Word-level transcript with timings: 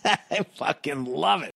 I 0.30 0.42
fucking 0.52 1.06
love 1.08 1.44
it. 1.44 1.52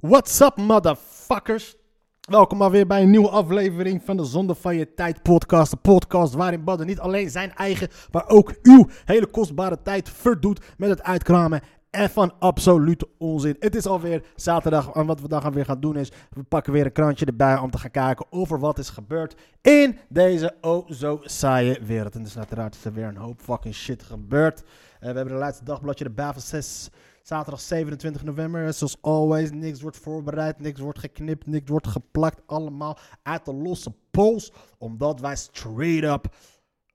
What's 0.00 0.40
up, 0.40 0.56
motherfuckers? 0.56 1.76
Welkom 2.20 2.58
maar 2.58 2.70
weer 2.70 2.86
bij 2.86 3.02
een 3.02 3.10
nieuwe 3.10 3.28
aflevering 3.28 4.02
van 4.04 4.16
de 4.16 4.24
Zonde 4.24 4.54
van 4.54 4.76
Je 4.76 4.94
Tijd 4.94 5.22
podcast. 5.22 5.70
De 5.70 5.76
podcast 5.76 6.34
waarin 6.34 6.64
Badden 6.64 6.86
niet 6.86 7.00
alleen 7.00 7.30
zijn 7.30 7.54
eigen, 7.54 7.88
maar 8.10 8.28
ook 8.28 8.54
uw 8.62 8.86
hele 9.04 9.26
kostbare 9.26 9.82
tijd 9.82 10.10
verdoet 10.10 10.60
met 10.76 10.88
het 10.88 11.02
uitkramen 11.02 11.60
en 11.90 12.10
van 12.10 12.32
absolute 12.38 13.08
onzin. 13.18 13.56
Het 13.58 13.74
is 13.74 13.86
alweer 13.86 14.24
zaterdag 14.34 14.90
en 14.90 15.06
wat 15.06 15.20
we 15.20 15.28
dan 15.28 15.42
gaan 15.42 15.52
weer 15.52 15.64
gaan 15.64 15.80
doen 15.80 15.96
is, 15.96 16.12
we 16.30 16.42
pakken 16.42 16.72
weer 16.72 16.84
een 16.84 16.92
krantje 16.92 17.26
erbij 17.26 17.58
om 17.58 17.70
te 17.70 17.78
gaan 17.78 17.90
kijken 17.90 18.26
over 18.30 18.58
wat 18.58 18.78
is 18.78 18.88
gebeurd 18.88 19.34
in 19.62 19.98
deze 20.08 20.54
oh 20.60 20.90
zo 20.90 21.20
saaie 21.22 21.80
wereld. 21.82 22.14
En 22.14 22.22
dus 22.22 22.38
uiteraard 22.38 22.74
is 22.74 22.84
er 22.84 22.92
weer 22.92 23.06
een 23.06 23.16
hoop 23.16 23.40
fucking 23.40 23.74
shit 23.74 24.02
gebeurd. 24.02 24.60
Eh, 24.60 25.10
we 25.10 25.16
hebben 25.16 25.34
de 25.34 25.40
laatste 25.40 25.64
dagbladje 25.64 26.04
erbij 26.04 26.32
van 26.32 26.42
6, 26.42 26.90
zaterdag 27.26 27.60
27 27.60 28.24
november. 28.24 28.72
Zoals 28.72 28.96
always, 29.00 29.50
niks 29.50 29.80
wordt 29.80 29.96
voorbereid, 29.96 30.60
niks 30.60 30.80
wordt 30.80 30.98
geknipt, 30.98 31.46
niks 31.46 31.70
wordt 31.70 31.86
geplakt. 31.86 32.42
Allemaal 32.46 32.98
uit 33.22 33.44
de 33.44 33.54
losse 33.54 33.92
pols, 34.10 34.52
omdat 34.78 35.20
wij 35.20 35.36
straight 35.36 36.12
up 36.12 36.34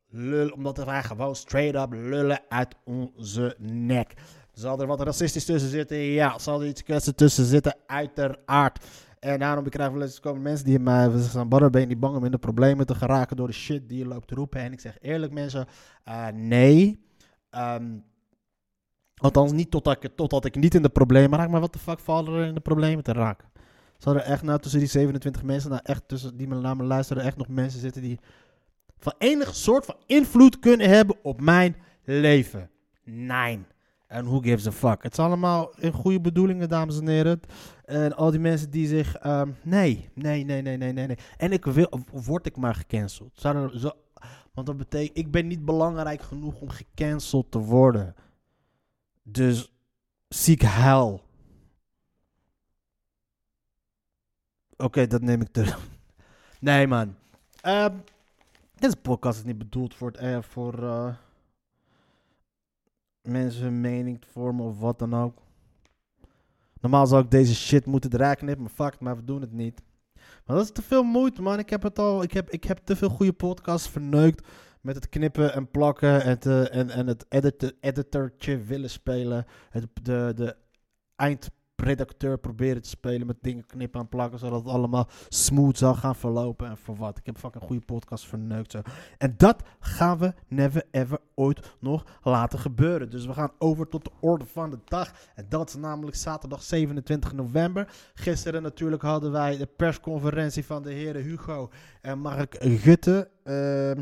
lullen, 0.07 0.53
omdat 0.53 0.77
wij 0.77 1.03
gewoon 1.03 1.35
straight 1.35 1.83
up 1.83 1.93
lullen 1.93 2.41
uit 2.49 2.75
onze 2.85 3.55
nek. 3.59 4.13
Zal 4.53 4.81
er 4.81 4.87
wat 4.87 5.01
racistisch 5.01 5.45
tussen 5.45 5.69
zitten? 5.69 5.97
Ja. 5.97 6.39
Zal 6.39 6.61
er 6.61 6.67
iets 6.67 6.83
kwetsen 6.83 7.15
tussen 7.15 7.45
zitten? 7.45 7.75
Uiteraard. 7.85 8.85
En 9.19 9.39
daarom 9.39 9.69
krijgen 9.69 9.93
we 9.93 9.99
wel 9.99 10.19
komen 10.21 10.41
mensen 10.41 10.65
die 10.65 10.79
mij 10.79 11.09
zeggen: 11.09 11.49
Badder, 11.49 11.69
ben 11.69 11.81
je 11.81 11.87
niet 11.87 11.99
bang 11.99 12.15
om 12.15 12.25
in 12.25 12.31
de 12.31 12.37
problemen 12.37 12.85
te 12.85 12.95
geraken 12.95 13.37
door 13.37 13.47
de 13.47 13.53
shit 13.53 13.89
die 13.89 13.97
je 13.97 14.05
loopt 14.05 14.27
te 14.27 14.35
roepen? 14.35 14.61
En 14.61 14.71
ik 14.71 14.79
zeg 14.79 14.97
eerlijk, 15.01 15.33
mensen, 15.33 15.67
eh, 16.03 16.27
nee. 16.27 17.05
Ehm, 17.49 17.83
althans, 19.21 19.51
niet 19.51 19.71
totdat 19.71 20.45
ik, 20.45 20.55
ik 20.55 20.61
niet 20.61 20.75
in 20.75 20.81
de 20.81 20.89
problemen 20.89 21.39
raak, 21.39 21.49
maar 21.49 21.61
wat 21.61 21.73
de 21.73 21.79
fuck 21.79 21.99
valt 21.99 22.27
er 22.27 22.45
in 22.45 22.53
de 22.53 22.59
problemen 22.59 23.03
te 23.03 23.13
raken? 23.13 23.49
Zal 23.97 24.15
er 24.15 24.21
echt 24.21 24.43
nou 24.43 24.59
tussen 24.59 24.79
die 24.79 24.89
27 24.89 25.43
mensen, 25.43 25.69
nou 25.69 25.81
echt 25.83 26.07
tussen 26.07 26.37
die 26.37 26.47
naar 26.47 26.75
me 26.75 26.83
luisteren, 26.83 27.23
echt 27.23 27.37
nog 27.37 27.47
mensen 27.47 27.79
zitten 27.79 28.01
die 28.01 28.19
van 28.97 29.13
enige 29.17 29.53
soort 29.53 29.85
van 29.85 29.95
invloed 30.05 30.59
kunnen 30.59 30.89
hebben 30.89 31.15
op 31.23 31.41
mijn 31.41 31.75
leven? 32.03 32.69
Nee. 33.03 33.65
En 34.07 34.25
who 34.25 34.39
gives 34.39 34.67
a 34.67 34.71
fuck? 34.71 35.03
Het 35.03 35.11
is 35.11 35.19
allemaal 35.19 35.73
in 35.77 35.91
goede 35.91 36.21
bedoelingen, 36.21 36.69
dames 36.69 36.99
en 36.99 37.07
heren. 37.07 37.39
En 37.85 38.15
al 38.15 38.31
die 38.31 38.39
mensen 38.39 38.69
die 38.69 38.87
zich... 38.87 39.15
ehm, 39.15 39.49
nee, 39.63 40.09
nee, 40.13 40.43
nee, 40.43 40.61
nee, 40.61 40.77
nee, 40.77 40.93
nee. 40.93 41.17
En 41.37 41.51
ik 41.51 41.65
wil... 41.65 41.89
Word 42.11 42.45
ik 42.45 42.57
maar 42.57 42.75
gecanceld? 42.75 43.31
Zou 43.33 43.77
zo, 43.77 43.91
want 44.53 44.67
dat 44.67 44.77
betekent... 44.77 45.17
Ik 45.17 45.31
ben 45.31 45.47
niet 45.47 45.65
belangrijk 45.65 46.21
genoeg 46.21 46.61
om 46.61 46.69
gecanceld 46.69 47.51
te 47.51 47.59
worden. 47.59 48.15
Dus 49.31 49.71
ziek 50.27 50.61
hel. 50.61 51.23
Oké, 54.77 55.07
dat 55.07 55.21
neem 55.21 55.41
ik 55.41 55.51
terug. 55.51 55.79
Nee, 56.59 56.87
man. 56.87 57.15
Ehm, 57.61 57.95
deze 58.75 58.95
podcast 58.95 59.37
is 59.37 59.45
niet 59.45 59.57
bedoeld 59.57 59.95
voor, 59.95 60.07
het, 60.07 60.17
eh, 60.17 60.41
voor 60.41 60.83
eh, 60.83 61.15
mensen 63.21 63.63
hun 63.63 63.81
mening 63.81 64.23
vormen 64.31 64.65
of 64.65 64.79
wat 64.79 64.99
dan 64.99 65.15
ook. 65.15 65.37
Normaal 66.81 67.07
zou 67.07 67.23
ik 67.23 67.31
deze 67.31 67.55
shit 67.55 67.85
moeten 67.85 68.35
knippen, 68.35 68.61
maar 68.61 68.89
fuck, 68.89 68.99
maar 68.99 69.15
we 69.15 69.23
doen 69.23 69.41
het 69.41 69.51
niet. 69.51 69.81
Maar 70.45 70.55
dat 70.55 70.65
is 70.65 70.71
te 70.71 70.81
veel 70.81 71.03
moeite, 71.03 71.41
man. 71.41 71.59
Ik 71.59 71.69
heb 71.69 71.83
het 71.83 71.99
al. 71.99 72.23
Ik 72.23 72.31
heb, 72.31 72.49
ik 72.49 72.63
heb 72.63 72.77
te 72.77 72.95
veel 72.95 73.09
goede 73.09 73.33
podcasts 73.33 73.89
verneukt. 73.89 74.47
Met 74.81 74.95
het 74.95 75.09
knippen 75.09 75.53
en 75.53 75.71
plakken 75.71 76.23
en, 76.23 76.39
te, 76.39 76.69
en, 76.69 76.89
en 76.89 77.07
het 77.07 77.25
edit, 77.29 77.75
editortje 77.79 78.57
willen 78.57 78.89
spelen. 78.89 79.45
Het, 79.69 79.87
de, 80.01 80.31
de 80.35 80.55
eindredacteur 81.15 82.37
proberen 82.37 82.81
te 82.81 82.89
spelen 82.89 83.27
met 83.27 83.37
dingen 83.41 83.65
knippen 83.65 84.01
en 84.01 84.09
plakken. 84.09 84.39
Zodat 84.39 84.63
het 84.63 84.73
allemaal 84.73 85.09
smooth 85.29 85.77
zou 85.77 85.95
gaan 85.95 86.15
verlopen. 86.15 86.67
En 86.67 86.77
voor 86.77 86.95
wat? 86.95 87.17
Ik 87.17 87.25
heb 87.25 87.37
fucking 87.37 87.63
goede 87.63 87.85
podcasts 87.85 88.27
verneukt. 88.27 88.71
Zo. 88.71 88.81
En 89.17 89.33
dat 89.37 89.63
gaan 89.79 90.17
we 90.17 90.33
never 90.47 90.83
ever 90.91 91.19
ooit 91.35 91.75
nog 91.79 92.03
laten 92.23 92.59
gebeuren. 92.59 93.09
Dus 93.09 93.25
we 93.25 93.33
gaan 93.33 93.51
over 93.57 93.87
tot 93.87 94.03
de 94.03 94.11
orde 94.19 94.45
van 94.45 94.69
de 94.69 94.79
dag. 94.85 95.11
En 95.35 95.45
dat 95.49 95.69
is 95.69 95.75
namelijk 95.75 96.15
zaterdag 96.15 96.63
27 96.63 97.33
november. 97.33 97.93
Gisteren 98.13 98.61
natuurlijk 98.61 99.01
hadden 99.01 99.31
wij 99.31 99.57
de 99.57 99.67
persconferentie 99.77 100.65
van 100.65 100.83
de 100.83 100.91
heren 100.91 101.23
Hugo 101.23 101.69
en 102.01 102.19
Mark 102.19 102.55
Gutte. 102.59 103.29
Ehm, 103.43 104.01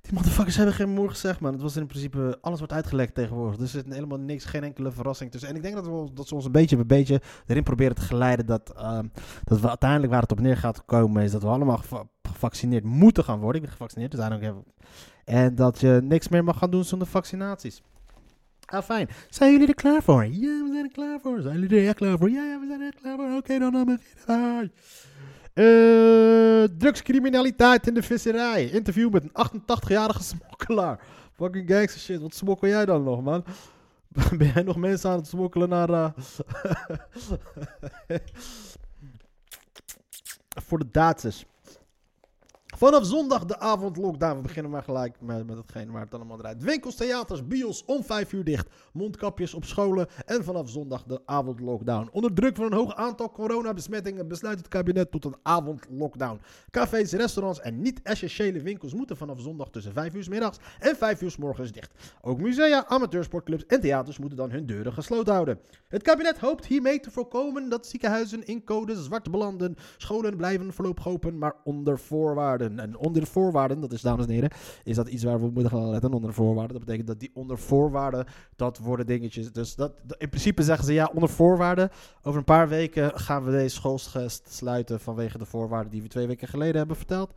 die 0.00 0.12
motherfuckers 0.12 0.56
hebben 0.56 0.74
geen 0.74 0.88
moer 0.94 1.10
gezegd, 1.10 1.40
man. 1.40 1.52
Het 1.52 1.62
was 1.62 1.76
in 1.76 1.86
principe, 1.86 2.38
alles 2.40 2.58
wordt 2.58 2.72
uitgelekt 2.74 3.14
tegenwoordig. 3.14 3.56
Dus 3.58 3.74
er 3.74 3.82
zit 3.82 3.94
helemaal 3.94 4.18
niks, 4.18 4.44
geen 4.44 4.64
enkele 4.64 4.92
verrassing 4.92 5.30
tussen. 5.30 5.48
En 5.48 5.56
ik 5.56 5.62
denk 5.62 5.74
dat, 5.74 5.86
we, 5.86 6.10
dat 6.14 6.28
ze 6.28 6.34
ons 6.34 6.44
een 6.44 6.52
beetje 6.52 6.76
bij 6.76 6.84
beetje 6.86 7.20
erin 7.46 7.62
proberen 7.62 7.94
te 7.94 8.02
geleiden 8.02 8.46
dat, 8.46 8.72
ehm, 8.76 9.06
dat 9.44 9.60
we 9.60 9.68
uiteindelijk 9.68 10.12
waar 10.12 10.22
het 10.22 10.32
op 10.32 10.40
neer 10.40 10.56
gaat 10.56 10.84
komen 10.84 11.22
is 11.22 11.30
dat 11.30 11.42
we 11.42 11.48
allemaal 11.48 11.76
geva- 11.76 12.08
gevaccineerd 12.22 12.84
moeten 12.84 13.24
gaan 13.24 13.38
worden. 13.38 13.56
Ik 13.56 13.62
ben 13.62 13.76
gevaccineerd, 13.76 14.10
dus 14.10 14.20
hebben 14.20 14.64
En 15.24 15.54
dat 15.54 15.80
je 15.80 16.00
niks 16.02 16.28
meer 16.28 16.44
mag 16.44 16.58
gaan 16.58 16.70
doen 16.70 16.84
zonder 16.84 17.08
vaccinaties. 17.08 17.82
Ah, 18.66 18.82
fijn. 18.82 19.08
Zijn 19.28 19.52
jullie 19.52 19.68
er 19.68 19.74
klaar 19.74 20.02
voor? 20.02 20.24
Ja, 20.26 20.30
we 20.64 20.68
zijn 20.72 20.84
er 20.84 20.90
klaar 20.92 21.20
voor. 21.20 21.40
Zijn 21.40 21.60
jullie 21.60 21.78
er 21.80 21.86
echt 21.86 21.96
klaar 21.96 22.18
voor? 22.18 22.30
Ja, 22.30 22.58
we 22.60 22.66
zijn 22.68 22.80
er 22.80 22.86
echt 22.86 23.00
klaar 23.00 23.16
voor. 23.16 23.36
Oké, 23.36 23.58
dan 23.58 23.72
dan 23.72 23.84
beginnen 23.84 24.70
Eh, 25.60 26.64
drugscriminaliteit 26.78 27.86
in 27.86 27.94
de 27.94 28.02
visserij. 28.02 28.64
Interview 28.64 29.12
met 29.12 29.22
een 29.24 29.60
88-jarige 29.60 30.22
smokkelaar. 30.32 31.00
Fucking 31.32 31.70
gangster 31.70 32.00
shit. 32.00 32.20
Wat 32.20 32.34
smokkel 32.34 32.68
jij 32.68 32.84
dan 32.84 33.02
nog, 33.02 33.22
man? 33.22 33.44
Ben 34.38 34.52
jij 34.54 34.62
nog 34.62 34.76
mensen 34.76 35.10
aan 35.10 35.16
het 35.16 35.26
smokkelen 35.26 35.68
naar... 35.68 35.90
eh, 35.90 36.10
voor 40.66 40.78
de 40.78 40.90
Duitsers. 40.90 41.44
Vanaf 42.80 43.04
zondag 43.04 43.44
de 43.44 43.58
avondlockdown. 43.58 44.36
We 44.36 44.42
beginnen 44.42 44.70
maar 44.70 44.82
gelijk 44.82 45.16
met, 45.20 45.46
met 45.46 45.56
hetgeen 45.56 45.90
waar 45.90 46.04
het 46.04 46.14
allemaal 46.14 46.36
draait. 46.36 46.62
Winkels, 46.62 46.94
theaters, 46.94 47.46
bios 47.46 47.84
om 47.84 48.04
5 48.04 48.32
uur 48.32 48.44
dicht. 48.44 48.68
Mondkapjes 48.92 49.54
op 49.54 49.64
scholen. 49.64 50.06
En 50.26 50.44
vanaf 50.44 50.68
zondag 50.68 51.04
de 51.04 51.20
avondlockdown. 51.24 52.08
Onder 52.12 52.34
druk 52.34 52.56
van 52.56 52.64
een 52.64 52.72
hoog 52.72 52.94
aantal 52.94 53.30
coronabesmettingen 53.30 54.28
besluit 54.28 54.58
het 54.58 54.68
kabinet 54.68 55.10
tot 55.10 55.24
een 55.24 55.36
avondlockdown. 55.42 56.40
Cafés, 56.70 57.12
restaurants 57.12 57.60
en 57.60 57.80
niet-essentiële 57.82 58.60
winkels 58.62 58.94
moeten 58.94 59.16
vanaf 59.16 59.40
zondag 59.40 59.70
tussen 59.70 59.92
5 59.92 60.14
uur 60.14 60.26
middags 60.28 60.58
en 60.78 60.96
5 60.96 61.22
uur 61.22 61.34
morgens 61.38 61.72
dicht. 61.72 61.92
Ook 62.20 62.40
musea, 62.40 62.86
amateursportclubs 62.86 63.66
en 63.66 63.80
theaters 63.80 64.18
moeten 64.18 64.38
dan 64.38 64.50
hun 64.50 64.66
deuren 64.66 64.92
gesloten 64.92 65.32
houden. 65.32 65.60
Het 65.88 66.02
kabinet 66.02 66.38
hoopt 66.38 66.66
hiermee 66.66 67.00
te 67.00 67.10
voorkomen 67.10 67.68
dat 67.68 67.86
ziekenhuizen 67.86 68.44
in 68.44 68.64
code 68.64 69.02
zwart 69.02 69.30
belanden. 69.30 69.76
Scholen 69.96 70.36
blijven 70.36 70.72
voorlopig 70.72 71.08
open, 71.08 71.38
maar 71.38 71.54
onder 71.64 71.98
voorwaarden. 71.98 72.68
En 72.78 72.96
onder 72.96 73.20
de 73.22 73.26
voorwaarden, 73.26 73.80
dat 73.80 73.92
is 73.92 74.00
dames 74.00 74.26
en 74.26 74.32
heren, 74.32 74.50
is 74.84 74.96
dat 74.96 75.08
iets 75.08 75.24
waar 75.24 75.40
we 75.40 75.50
moeten 75.50 75.70
gaan 75.70 75.90
letten. 75.90 76.12
Onder 76.12 76.30
de 76.30 76.36
voorwaarden. 76.36 76.76
Dat 76.76 76.84
betekent 76.84 77.06
dat 77.06 77.20
die 77.20 77.30
onder 77.34 77.58
voorwaarden, 77.58 78.26
dat 78.56 78.78
worden 78.78 79.06
dingetjes. 79.06 79.52
Dus 79.52 79.74
dat, 79.74 79.92
in 80.18 80.28
principe 80.28 80.62
zeggen 80.62 80.84
ze 80.84 80.92
ja, 80.92 81.10
onder 81.14 81.28
voorwaarden. 81.28 81.90
Over 82.22 82.38
een 82.38 82.44
paar 82.44 82.68
weken 82.68 83.18
gaan 83.18 83.44
we 83.44 83.50
deze 83.50 83.74
schoolsgest 83.74 84.52
sluiten 84.52 85.00
vanwege 85.00 85.38
de 85.38 85.46
voorwaarden 85.46 85.92
die 85.92 86.02
we 86.02 86.08
twee 86.08 86.26
weken 86.26 86.48
geleden 86.48 86.76
hebben 86.76 86.96
verteld. 86.96 87.34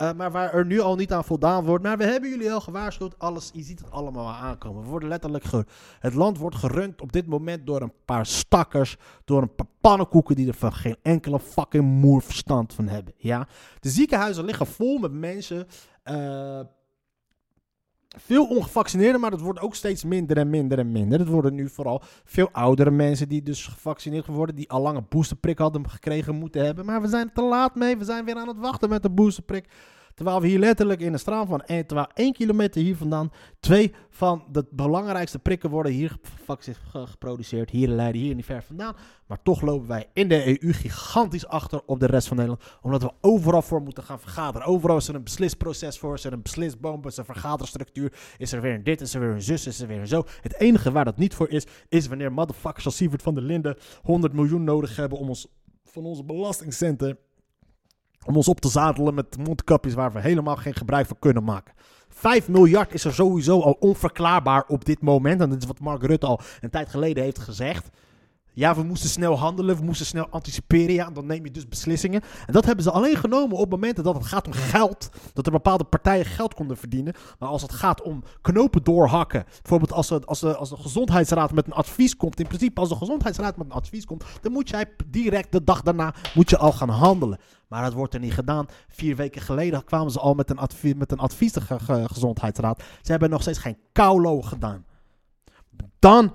Eh, 0.00 0.12
maar 0.12 0.30
waar 0.30 0.54
er 0.54 0.66
nu 0.66 0.80
al 0.80 0.96
niet 0.96 1.12
aan 1.12 1.24
voldaan 1.24 1.64
wordt. 1.64 1.84
Maar 1.84 1.96
we 1.98 2.04
hebben 2.04 2.30
jullie 2.30 2.52
al 2.52 2.60
gewaarschuwd. 2.60 3.18
Alles, 3.18 3.50
je 3.52 3.62
ziet 3.62 3.78
het 3.78 3.90
allemaal 3.90 4.26
al 4.26 4.32
aankomen. 4.32 4.82
We 4.82 4.88
worden 4.88 5.08
letterlijk 5.08 5.44
het 5.98 6.14
land 6.14 6.38
wordt 6.38 6.56
gerund 6.56 7.00
op 7.00 7.12
dit 7.12 7.26
moment 7.26 7.66
door 7.66 7.80
een 7.82 7.92
paar 8.04 8.26
stakkers. 8.26 8.96
Door 9.24 9.42
een 9.42 9.54
paar 9.54 9.66
pannenkoeken 9.80 10.36
die 10.36 10.48
er 10.48 10.54
van 10.54 10.72
geen 10.72 10.96
enkele 11.02 11.40
fucking 11.40 11.84
moer 11.84 12.22
verstand 12.22 12.74
van 12.74 12.88
hebben. 12.88 13.14
Ja? 13.16 13.48
De 13.80 13.88
ziekenhuizen 13.88 14.44
liggen 14.44 14.66
vol 14.66 14.98
met 14.98 15.12
mensen. 15.12 15.66
eh, 16.02 16.60
veel 18.16 18.46
ongevaccineerden, 18.46 19.20
maar 19.20 19.30
dat 19.30 19.40
wordt 19.40 19.60
ook 19.60 19.74
steeds 19.74 20.04
minder 20.04 20.36
en 20.36 20.50
minder 20.50 20.78
en 20.78 20.92
minder. 20.92 21.18
Het 21.18 21.28
worden 21.28 21.54
nu 21.54 21.68
vooral 21.68 22.02
veel 22.24 22.48
oudere 22.52 22.90
mensen 22.90 23.28
die 23.28 23.42
dus 23.42 23.66
gevaccineerd 23.66 24.26
worden, 24.26 24.54
die 24.54 24.70
al 24.70 24.80
lang 24.80 24.96
een 24.96 25.06
boosterprik 25.08 25.58
hadden 25.58 25.90
gekregen 25.90 26.34
moeten 26.34 26.64
hebben. 26.64 26.84
Maar 26.84 27.00
we 27.00 27.08
zijn 27.08 27.32
te 27.32 27.42
laat 27.42 27.74
mee, 27.74 27.96
we 27.96 28.04
zijn 28.04 28.24
weer 28.24 28.36
aan 28.36 28.48
het 28.48 28.58
wachten 28.58 28.88
met 28.88 29.02
de 29.02 29.10
boosterprik. 29.10 29.66
Terwijl 30.14 30.40
we 30.40 30.46
hier 30.46 30.58
letterlijk 30.58 31.00
in 31.00 31.12
een 31.12 31.18
straal 31.18 31.46
van 31.46 31.60
één, 31.60 31.86
terwijl 31.86 32.08
één 32.14 32.32
kilometer 32.32 32.82
hier 32.82 32.96
vandaan, 32.96 33.30
twee 33.60 33.94
van 34.10 34.44
de 34.52 34.66
belangrijkste 34.70 35.38
prikken 35.38 35.70
worden 35.70 35.92
hier 35.92 36.16
geproduceerd. 36.84 37.70
Hier 37.70 37.88
in 37.88 37.94
Leiden, 37.94 38.20
hier 38.20 38.34
niet 38.34 38.44
ver 38.44 38.62
vandaan. 38.62 38.96
Maar 39.26 39.42
toch 39.42 39.60
lopen 39.60 39.88
wij 39.88 40.08
in 40.12 40.28
de 40.28 40.62
EU 40.62 40.72
gigantisch 40.72 41.46
achter 41.46 41.82
op 41.86 42.00
de 42.00 42.06
rest 42.06 42.28
van 42.28 42.36
Nederland. 42.36 42.78
Omdat 42.82 43.02
we 43.02 43.12
overal 43.20 43.62
voor 43.62 43.82
moeten 43.82 44.02
gaan 44.02 44.20
vergaderen. 44.20 44.66
Overal 44.66 44.96
is 44.96 45.08
er 45.08 45.14
een 45.14 45.22
beslisproces 45.22 45.98
voor, 45.98 46.14
is 46.14 46.24
er 46.24 46.32
een 46.32 46.42
beslisboom, 46.42 47.06
is 47.06 47.12
er 47.12 47.18
een 47.18 47.34
vergaderstructuur. 47.34 48.12
Is 48.38 48.52
er 48.52 48.60
weer 48.60 48.74
een 48.74 48.84
dit, 48.84 49.00
is 49.00 49.14
er 49.14 49.20
weer 49.20 49.30
een 49.30 49.42
zus, 49.42 49.66
is 49.66 49.80
er 49.80 49.86
weer 49.86 50.00
een 50.00 50.08
zo. 50.08 50.24
Het 50.40 50.60
enige 50.60 50.92
waar 50.92 51.04
dat 51.04 51.16
niet 51.16 51.34
voor 51.34 51.48
is, 51.48 51.66
is 51.88 52.06
wanneer 52.06 52.32
motherfuckers 52.32 52.84
als 52.84 52.96
Sievert 52.96 53.22
van 53.22 53.34
der 53.34 53.42
Linden 53.42 53.76
100 54.02 54.32
miljoen 54.32 54.64
nodig 54.64 54.96
hebben 54.96 55.18
om 55.18 55.28
ons 55.28 55.46
van 55.84 56.04
onze 56.04 56.24
belastingcenten 56.24 57.18
om 58.26 58.36
ons 58.36 58.48
op 58.48 58.60
te 58.60 58.68
zadelen 58.68 59.14
met 59.14 59.36
mondkapjes 59.38 59.94
waar 59.94 60.12
we 60.12 60.20
helemaal 60.20 60.56
geen 60.56 60.74
gebruik 60.74 61.06
van 61.06 61.18
kunnen 61.18 61.44
maken. 61.44 61.74
5 62.08 62.48
miljard 62.48 62.94
is 62.94 63.04
er 63.04 63.14
sowieso 63.14 63.60
al 63.60 63.76
onverklaarbaar 63.80 64.64
op 64.68 64.84
dit 64.84 65.02
moment. 65.02 65.40
En 65.40 65.50
dat 65.50 65.62
is 65.62 65.66
wat 65.66 65.80
Mark 65.80 66.02
Rutte 66.02 66.26
al 66.26 66.40
een 66.60 66.70
tijd 66.70 66.88
geleden 66.88 67.22
heeft 67.22 67.38
gezegd. 67.38 67.90
Ja, 68.52 68.74
we 68.74 68.82
moesten 68.82 69.10
snel 69.10 69.38
handelen, 69.38 69.76
we 69.76 69.84
moesten 69.84 70.06
snel 70.06 70.28
anticiperen. 70.30 70.94
Ja, 70.94 71.10
dan 71.10 71.26
neem 71.26 71.44
je 71.44 71.50
dus 71.50 71.68
beslissingen. 71.68 72.22
En 72.46 72.52
dat 72.52 72.64
hebben 72.64 72.84
ze 72.84 72.90
alleen 72.90 73.16
genomen 73.16 73.56
op 73.56 73.70
momenten 73.70 74.04
dat 74.04 74.14
het 74.14 74.26
gaat 74.26 74.46
om 74.46 74.52
geld. 74.52 75.10
Dat 75.32 75.46
er 75.46 75.52
bepaalde 75.52 75.84
partijen 75.84 76.24
geld 76.24 76.54
konden 76.54 76.76
verdienen. 76.76 77.14
Maar 77.38 77.48
als 77.48 77.62
het 77.62 77.72
gaat 77.72 78.02
om 78.02 78.22
knopen 78.40 78.82
doorhakken. 78.82 79.44
Bijvoorbeeld 79.44 79.92
als, 79.92 80.10
als, 80.24 80.40
de, 80.40 80.56
als 80.56 80.68
de 80.68 80.76
gezondheidsraad 80.76 81.52
met 81.52 81.66
een 81.66 81.72
advies 81.72 82.16
komt. 82.16 82.40
In 82.40 82.46
principe, 82.46 82.80
als 82.80 82.88
de 82.88 82.96
gezondheidsraad 82.96 83.56
met 83.56 83.66
een 83.66 83.72
advies 83.72 84.04
komt. 84.04 84.24
Dan 84.40 84.52
moet 84.52 84.68
jij 84.68 84.84
direct 85.06 85.52
de 85.52 85.64
dag 85.64 85.82
daarna 85.82 86.14
moet 86.34 86.50
je 86.50 86.58
al 86.58 86.72
gaan 86.72 86.88
handelen. 86.88 87.38
Maar 87.70 87.82
dat 87.82 87.92
wordt 87.92 88.14
er 88.14 88.20
niet 88.20 88.32
gedaan. 88.32 88.66
Vier 88.88 89.16
weken 89.16 89.40
geleden 89.42 89.84
kwamen 89.84 90.12
ze 90.12 90.20
al 90.20 90.34
met 90.34 90.50
een, 90.50 90.58
advie, 90.58 90.96
met 90.96 91.12
een 91.12 91.18
advies 91.18 91.52
de 91.52 91.60
ge- 91.60 91.78
ge- 91.78 92.08
gezondheidsraad. 92.08 92.82
Ze 93.02 93.10
hebben 93.10 93.30
nog 93.30 93.42
steeds 93.42 93.58
geen 93.58 93.78
kaulo 93.92 94.42
gedaan. 94.42 94.84
Dan 95.98 96.34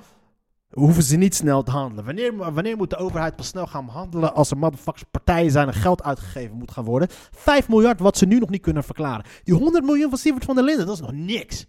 hoeven 0.70 1.04
ze 1.04 1.16
niet 1.16 1.36
snel 1.36 1.64
te 1.64 1.72
handelen. 1.72 2.06
Wanneer, 2.06 2.54
wanneer 2.54 2.78
moet 2.78 2.90
de 2.90 2.96
overheid 2.98 3.36
pas 3.36 3.48
snel 3.48 3.68
gaan 3.68 3.88
handelen 3.88 4.34
als 4.34 4.52
er 4.52 4.58
motherfuckers 4.58 5.04
partijen 5.12 5.52
zijn 5.52 5.68
en 5.68 5.74
geld 5.74 6.04
uitgegeven 6.04 6.58
moet 6.58 6.72
gaan 6.72 6.84
worden? 6.86 7.08
5 7.32 7.70
miljard 7.70 8.00
wat 8.00 8.18
ze 8.18 8.26
nu 8.26 8.40
nog 8.40 8.50
niet 8.50 8.62
kunnen 8.62 8.84
verklaren. 8.84 9.26
Die 9.44 9.54
100 9.56 9.86
miljoen 9.86 10.10
van 10.10 10.18
Sievert 10.18 10.46
van 10.46 10.56
der 10.56 10.64
Linden, 10.64 10.86
dat 10.86 10.96
is 10.96 11.02
nog 11.02 11.12
niks. 11.12 11.66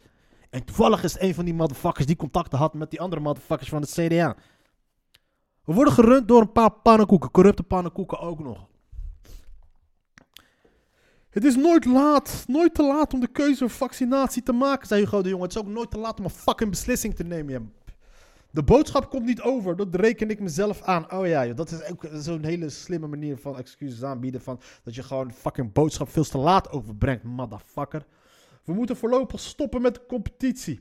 En 0.50 0.64
toevallig 0.64 1.02
is 1.02 1.20
een 1.20 1.34
van 1.34 1.44
die 1.44 1.54
motherfuckers 1.54 2.06
die 2.06 2.16
contacten 2.16 2.58
had 2.58 2.74
met 2.74 2.90
die 2.90 3.00
andere 3.00 3.20
motherfuckers 3.22 3.68
van 3.68 3.80
het 3.80 3.90
CDA. 3.90 4.36
We 5.64 5.72
worden 5.74 5.92
gerund 5.92 6.28
door 6.28 6.40
een 6.40 6.52
paar 6.52 6.70
pannenkoeken, 6.70 7.30
corrupte 7.30 7.62
pannenkoeken 7.62 8.18
ook 8.18 8.38
nog. 8.38 8.66
Het 11.36 11.44
is 11.44 11.56
nooit 11.56 11.84
laat, 11.84 12.44
nooit 12.46 12.74
te 12.74 12.82
laat 12.82 13.14
om 13.14 13.20
de 13.20 13.26
keuze 13.26 13.58
voor 13.58 13.70
vaccinatie 13.70 14.42
te 14.42 14.52
maken, 14.52 14.86
zei 14.86 15.00
Hugo 15.00 15.22
de 15.22 15.28
Jong. 15.28 15.42
Het 15.42 15.50
is 15.50 15.58
ook 15.58 15.66
nooit 15.66 15.90
te 15.90 15.98
laat 15.98 16.18
om 16.18 16.24
een 16.24 16.30
fucking 16.30 16.70
beslissing 16.70 17.14
te 17.14 17.24
nemen. 17.24 17.72
De 18.50 18.62
boodschap 18.62 19.10
komt 19.10 19.24
niet 19.24 19.40
over, 19.40 19.76
dat 19.76 19.94
reken 19.94 20.30
ik 20.30 20.40
mezelf 20.40 20.82
aan. 20.82 21.12
Oh 21.12 21.26
ja, 21.26 21.46
dat 21.46 21.70
is 21.70 21.84
ook 21.90 22.08
zo'n 22.12 22.44
hele 22.44 22.68
slimme 22.68 23.06
manier 23.06 23.36
van 23.36 23.58
excuses 23.58 24.02
aanbieden. 24.02 24.40
Van 24.40 24.60
dat 24.82 24.94
je 24.94 25.02
gewoon 25.02 25.32
fucking 25.32 25.72
boodschap 25.72 26.08
veel 26.08 26.24
te 26.24 26.38
laat 26.38 26.70
overbrengt, 26.70 27.22
motherfucker. 27.22 28.06
We 28.64 28.72
moeten 28.72 28.96
voorlopig 28.96 29.40
stoppen 29.40 29.82
met 29.82 29.94
de 29.94 30.06
competitie. 30.06 30.80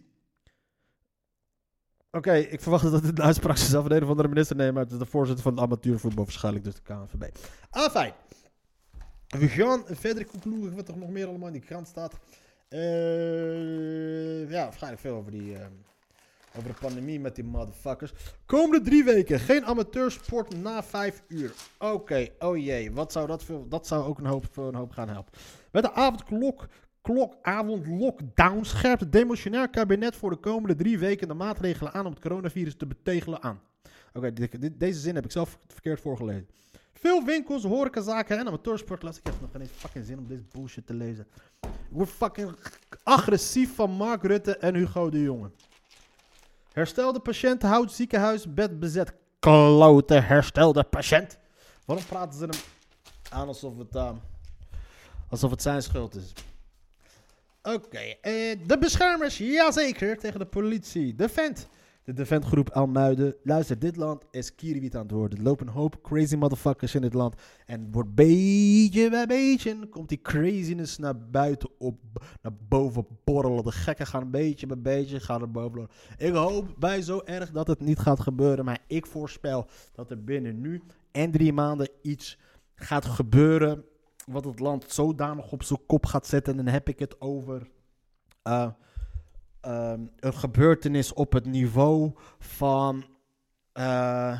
Oké, 2.11 2.33
ik 2.33 2.61
verwacht 2.61 2.91
dat 2.91 3.03
dit 3.03 3.17
een 3.17 3.25
uitspraak 3.25 3.55
is 3.55 3.69
van 3.69 3.91
een 3.91 4.03
andere 4.03 4.27
minister 4.27 4.55
nemen. 4.55 4.73
Maar 4.73 4.83
het 4.83 4.91
is 4.91 4.99
de 4.99 5.05
voorzitter 5.05 5.43
van 5.43 5.53
het 5.53 5.61
amateurvoetbal, 5.61 6.23
waarschijnlijk 6.23 6.63
dus 6.63 6.75
de 6.75 6.81
KNVB. 6.81 7.35
Ah, 7.69 7.91
fijn. 7.91 8.13
We 9.27 9.47
gaan 9.47 9.83
verder 9.87 10.25
concluderen 10.25 10.75
wat 10.75 10.87
er 10.87 10.97
nog 10.97 11.09
meer 11.09 11.27
allemaal 11.27 11.47
in 11.47 11.53
die 11.53 11.61
krant 11.61 11.87
staat. 11.87 12.13
Eh, 12.67 14.49
ja, 14.49 14.63
waarschijnlijk 14.63 15.01
veel 15.01 15.15
over 15.15 15.31
die... 15.31 15.55
eh, 15.57 15.65
over 16.57 16.69
de 16.69 16.79
pandemie 16.79 17.19
met 17.19 17.35
die 17.35 17.43
motherfuckers. 17.43 18.13
Komende 18.45 18.85
drie 18.85 19.03
weken 19.03 19.39
geen 19.39 19.65
amateursport 19.65 20.61
na 20.61 20.83
vijf 20.83 21.23
uur. 21.27 21.53
Oké, 21.79 22.27
oh 22.39 22.57
jee, 22.57 22.91
wat 22.91 23.11
zou 23.11 23.27
dat 23.27 23.43
veel? 23.43 23.67
Dat 23.67 23.87
zou 23.87 24.03
ook 24.03 24.19
een 24.19 24.25
hoop, 24.25 24.57
een 24.57 24.75
hoop 24.75 24.91
gaan 24.91 25.09
helpen. 25.09 25.33
Met 25.71 25.83
de 25.83 25.91
avondklok, 25.93 26.67
klok, 27.01 27.35
avond 27.41 27.87
lockdown 27.87 28.63
scherpt 28.63 28.99
het 28.99 29.11
demotionair 29.11 29.69
kabinet 29.69 30.15
voor 30.15 30.29
de 30.29 30.35
komende 30.35 30.75
drie 30.75 30.99
weken 30.99 31.27
de 31.27 31.33
maatregelen 31.33 31.93
aan 31.93 32.05
om 32.05 32.11
het 32.11 32.21
coronavirus 32.21 32.75
te 32.75 32.85
betegelen 32.85 33.41
aan. 33.41 33.61
Oké, 34.13 34.33
deze 34.77 34.99
zin 34.99 35.15
heb 35.15 35.25
ik 35.25 35.31
zelf 35.31 35.57
verkeerd 35.67 36.01
voorgelezen. 36.01 36.47
Veel 37.05 37.23
winkels, 37.23 37.63
horecazaken 37.63 38.37
en 38.39 38.47
amateursport. 38.47 39.03
Laat 39.03 39.17
ik 39.17 39.25
heb 39.25 39.41
nog 39.41 39.49
geen 39.51 39.67
fucking 39.67 40.05
zin 40.05 40.17
om 40.17 40.27
deze 40.27 40.43
bullshit 40.51 40.85
te 40.85 40.93
lezen. 40.93 41.27
Ik 41.61 41.69
word 41.89 42.09
fucking 42.09 42.55
agressief 43.03 43.75
van 43.75 43.91
Mark 43.91 44.23
Rutte 44.23 44.57
en 44.57 44.75
Hugo 44.75 45.09
de 45.09 45.21
Jonge. 45.21 45.51
Herstelde 46.73 47.19
patiënt 47.19 47.61
houdt 47.61 47.91
ziekenhuis 47.91 48.53
bed 48.53 48.79
bezet. 48.79 49.13
Klote 49.39 50.13
herstelde 50.13 50.83
patiënt. 50.83 51.37
Waarom 51.85 52.05
praten 52.05 52.39
ze 52.39 52.45
hem 52.45 52.59
aan 53.29 53.47
alsof 53.47 53.77
het, 53.77 53.95
eh, 53.95 54.11
alsof 55.29 55.51
het 55.51 55.61
zijn 55.61 55.81
schuld 55.81 56.15
is? 56.15 56.33
Oké, 57.63 57.97
eh, 57.97 58.59
de 58.67 58.77
beschermers, 58.79 59.37
jazeker, 59.37 60.17
tegen 60.17 60.39
de 60.39 60.45
politie. 60.45 61.15
De 61.15 61.29
vent. 61.29 61.67
De 62.05 62.13
Defendgroep 62.13 62.69
Almuiden. 62.69 63.35
Luister, 63.43 63.79
dit 63.79 63.95
land 63.95 64.25
is 64.31 64.55
kierenwiet 64.55 64.95
aan 64.95 65.01
het 65.01 65.11
worden. 65.11 65.37
Er 65.37 65.43
lopen 65.43 65.67
een 65.67 65.73
hoop 65.73 66.01
crazy 66.01 66.35
motherfuckers 66.35 66.95
in 66.95 67.01
dit 67.01 67.13
land. 67.13 67.35
En 67.65 67.91
wordt 67.91 68.15
beetje 68.15 69.09
bij 69.09 69.25
beetje 69.25 69.89
komt 69.89 70.09
die 70.09 70.21
craziness 70.21 70.97
naar 70.97 71.29
buiten 71.29 71.69
op, 71.77 71.99
naar 72.41 72.53
boven 72.67 73.05
borrelen. 73.23 73.63
De 73.63 73.71
gekken 73.71 74.07
gaan 74.07 74.31
beetje 74.31 74.67
bij 74.67 74.81
beetje 74.81 75.19
gaan 75.19 75.41
er 75.41 75.51
boven. 75.51 75.87
Ik 76.17 76.33
hoop 76.33 76.75
bij 76.77 77.01
zo 77.01 77.21
erg 77.23 77.51
dat 77.51 77.67
het 77.67 77.79
niet 77.79 77.99
gaat 77.99 78.19
gebeuren. 78.19 78.65
Maar 78.65 78.79
ik 78.87 79.05
voorspel 79.05 79.67
dat 79.91 80.11
er 80.11 80.23
binnen 80.23 80.61
nu 80.61 80.81
en 81.11 81.31
drie 81.31 81.53
maanden 81.53 81.89
iets 82.01 82.37
gaat 82.75 83.05
gebeuren. 83.05 83.83
Wat 84.25 84.45
het 84.45 84.59
land 84.59 84.85
zodanig 84.87 85.51
op 85.51 85.63
zijn 85.63 85.85
kop 85.85 86.05
gaat 86.05 86.27
zetten. 86.27 86.57
En 86.57 86.65
dan 86.65 86.73
heb 86.73 86.89
ik 86.89 86.99
het 86.99 87.21
over 87.21 87.69
eh, 88.41 88.67
ehm, 89.65 89.99
een 90.19 90.33
gebeurtenis 90.33 91.13
op 91.13 91.33
het 91.33 91.45
niveau 91.45 92.11
van 92.39 93.05
eh, 93.71 94.39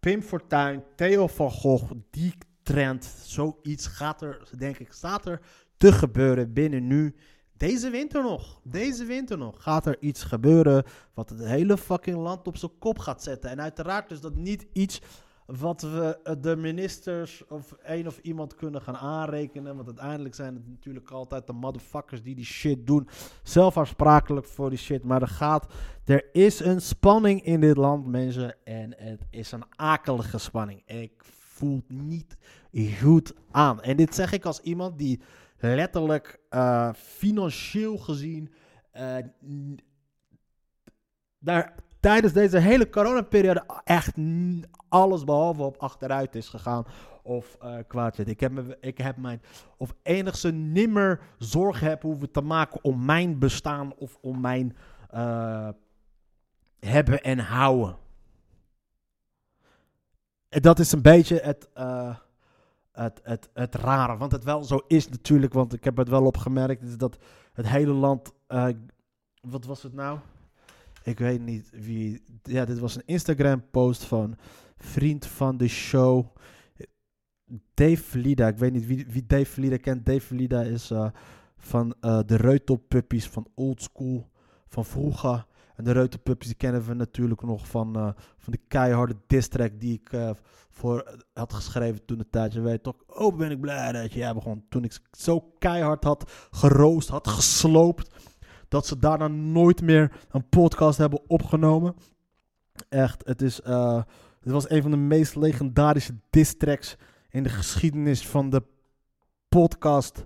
Pim 0.00 0.22
Fortuyn, 0.22 0.82
Theo 0.96 1.26
van 1.26 1.50
Gogh. 1.50 1.90
Die 2.10 2.34
trend, 2.62 3.04
zoiets 3.22 3.86
gaat 3.86 4.22
er, 4.22 4.48
denk 4.56 4.78
ik, 4.78 4.92
staat 4.92 5.26
er 5.26 5.40
te 5.76 5.92
gebeuren 5.92 6.52
binnen 6.52 6.86
nu. 6.86 7.14
Deze 7.56 7.90
winter 7.90 8.22
nog, 8.22 8.60
deze 8.64 9.04
winter 9.04 9.38
nog, 9.38 9.62
gaat 9.62 9.86
er 9.86 9.96
iets 10.00 10.22
gebeuren 10.22 10.84
wat 11.14 11.28
het 11.28 11.44
hele 11.44 11.78
fucking 11.78 12.16
land 12.16 12.46
op 12.46 12.56
zijn 12.56 12.78
kop 12.78 12.98
gaat 12.98 13.22
zetten. 13.22 13.50
En 13.50 13.60
uiteraard 13.60 14.10
is 14.10 14.20
dat 14.20 14.34
niet 14.34 14.66
iets 14.72 15.00
wat 15.58 15.82
we 15.82 16.18
eh, 16.22 16.34
de 16.40 16.56
ministers 16.56 17.46
of 17.46 17.72
één 17.72 18.06
of 18.06 18.18
iemand 18.18 18.54
kunnen 18.54 18.82
gaan 18.82 18.96
aanrekenen. 18.96 19.74
Want 19.76 19.86
uiteindelijk 19.86 20.34
zijn 20.34 20.54
het 20.54 20.68
natuurlijk 20.68 21.10
altijd 21.10 21.46
de 21.46 21.52
motherfuckers 21.52 22.22
die 22.22 22.34
die 22.34 22.44
shit 22.44 22.86
doen. 22.86 23.08
Zelf 23.42 23.76
aansprakelijk 23.76 24.46
voor 24.46 24.70
die 24.70 24.78
shit. 24.78 25.04
Maar 25.04 25.22
er 25.22 25.28
gaat, 25.28 25.72
er 26.04 26.28
is 26.32 26.60
een 26.60 26.80
spanning 26.80 27.42
in 27.42 27.60
dit 27.60 27.76
land, 27.76 28.06
mensen. 28.06 28.64
En 28.64 28.94
het 28.96 29.26
is 29.30 29.52
een 29.52 29.64
akelige 29.76 30.38
spanning. 30.38 30.82
Ik 30.86 31.12
voel 31.24 31.82
niet 31.88 32.36
goed 33.02 33.34
aan. 33.50 33.82
En 33.82 33.96
dit 33.96 34.14
zeg 34.14 34.32
ik 34.32 34.44
als 34.44 34.60
iemand 34.60 34.98
die 34.98 35.20
letterlijk 35.58 36.40
eh, 36.48 36.92
financieel 36.94 37.98
gezien 37.98 38.52
eh, 38.90 39.16
daar 41.38 41.74
tijdens 42.00 42.32
deze 42.32 42.58
hele 42.58 42.88
coronaperiode 42.88 43.64
echt 43.84 44.16
alles 44.90 45.24
behalve 45.24 45.62
op 45.62 45.76
achteruit 45.76 46.34
is 46.34 46.48
gegaan 46.48 46.84
of 47.22 47.56
eh, 47.60 47.76
kwaad 47.86 48.14
zit. 48.14 48.28
Ik 48.28 48.40
heb, 48.40 48.52
me, 48.52 48.78
ik 48.80 48.98
heb 48.98 49.16
mijn, 49.16 49.42
of 49.76 49.94
enigszins 50.02 50.72
nimmer 50.72 51.20
zorg 51.38 51.80
heb 51.80 52.02
hoeven 52.02 52.30
te 52.30 52.40
maken 52.40 52.84
om 52.84 53.04
mijn 53.04 53.38
bestaan 53.38 53.94
of 53.96 54.18
om 54.20 54.40
mijn 54.40 54.76
eh, 55.10 55.68
hebben 56.78 57.22
en 57.22 57.38
houden. 57.38 57.96
En 60.48 60.62
dat 60.62 60.78
is 60.78 60.92
een 60.92 61.02
beetje 61.02 61.40
het, 61.42 61.68
eh, 61.74 62.16
het, 62.92 63.20
het, 63.22 63.48
het 63.52 63.74
rare. 63.74 64.16
Want 64.16 64.32
het 64.32 64.44
wel 64.44 64.64
zo 64.64 64.80
is 64.86 65.08
natuurlijk, 65.08 65.52
want 65.52 65.72
ik 65.72 65.84
heb 65.84 65.96
het 65.96 66.08
wel 66.08 66.24
opgemerkt, 66.24 66.98
dat 66.98 67.18
het 67.52 67.68
hele 67.68 67.92
land, 67.92 68.32
wat 69.40 69.64
was 69.64 69.82
het 69.82 69.92
nou? 69.92 70.18
Ik 71.02 71.18
weet 71.18 71.40
niet 71.40 71.70
wie. 71.72 72.22
Ja, 72.42 72.64
dit 72.64 72.78
was 72.78 72.96
een 72.96 73.06
Instagram-post 73.06 74.04
van 74.04 74.36
vriend 74.76 75.26
van 75.26 75.56
de 75.56 75.68
show. 75.68 76.26
Dave 77.74 78.02
Verlida. 78.02 78.48
Ik 78.48 78.58
weet 78.58 78.72
niet 78.72 78.86
wie, 78.86 79.06
wie 79.08 79.26
Dave 79.26 79.44
Verlida 79.44 79.76
kent. 79.76 80.06
Dave 80.06 80.20
Verlida 80.20 80.62
is 80.62 80.90
eh, 80.90 81.10
van 81.56 81.94
eh, 82.00 82.20
de 82.26 82.36
Reutel 82.36 82.76
Puppies 82.76 83.28
van 83.28 83.46
Old 83.54 83.82
School. 83.82 84.30
Van 84.68 84.84
vroeger. 84.84 85.46
En 85.76 85.84
de 85.84 85.92
Reuterpuppies 85.92 86.48
die 86.48 86.56
kennen 86.56 86.86
we 86.86 86.94
natuurlijk 86.94 87.42
nog 87.42 87.68
van, 87.68 87.96
eh, 87.96 88.10
van 88.38 88.52
de 88.52 88.60
keiharde 88.68 89.16
diss 89.26 89.48
track 89.48 89.80
die 89.80 89.92
ik 89.92 90.34
voor 90.70 91.24
had 91.32 91.52
geschreven 91.52 92.04
toen 92.04 92.18
de 92.18 92.30
tijd. 92.30 92.52
Je 92.52 92.60
weet 92.60 92.82
toch, 92.82 92.96
oh 93.06 93.36
ben 93.36 93.50
ik 93.50 93.60
blij 93.60 93.92
dat 93.92 94.12
jij 94.12 94.34
begon. 94.34 94.64
Toen 94.68 94.84
ik 94.84 94.98
zo 95.12 95.40
keihard 95.58 96.04
had 96.04 96.32
geroost, 96.50 97.08
had 97.08 97.28
gesloopt, 97.28 98.14
dat 98.70 98.86
ze 98.86 98.98
daarna 98.98 99.28
nooit 99.28 99.82
meer 99.82 100.12
een 100.30 100.48
podcast 100.48 100.98
hebben 100.98 101.20
opgenomen. 101.26 101.94
Echt, 102.88 103.26
het 103.26 103.42
is... 103.42 103.60
eh, 103.60 104.02
het 104.40 104.52
was 104.52 104.70
een 104.70 104.82
van 104.82 104.90
de 104.90 104.96
meest 104.96 105.36
legendarische 105.36 106.14
diss 106.30 106.56
tracks 106.56 106.96
in 107.30 107.42
de 107.42 107.48
geschiedenis 107.48 108.28
van 108.28 108.50
de 108.50 108.62
podcast 109.48 110.24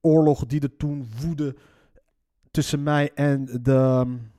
oorlog 0.00 0.46
die 0.46 0.60
er 0.60 0.76
toen 0.76 1.08
woedde 1.20 1.56
tussen 2.50 2.82
mij 2.82 3.10
en 3.14 3.44
de 3.62 4.04
um, 4.06 4.30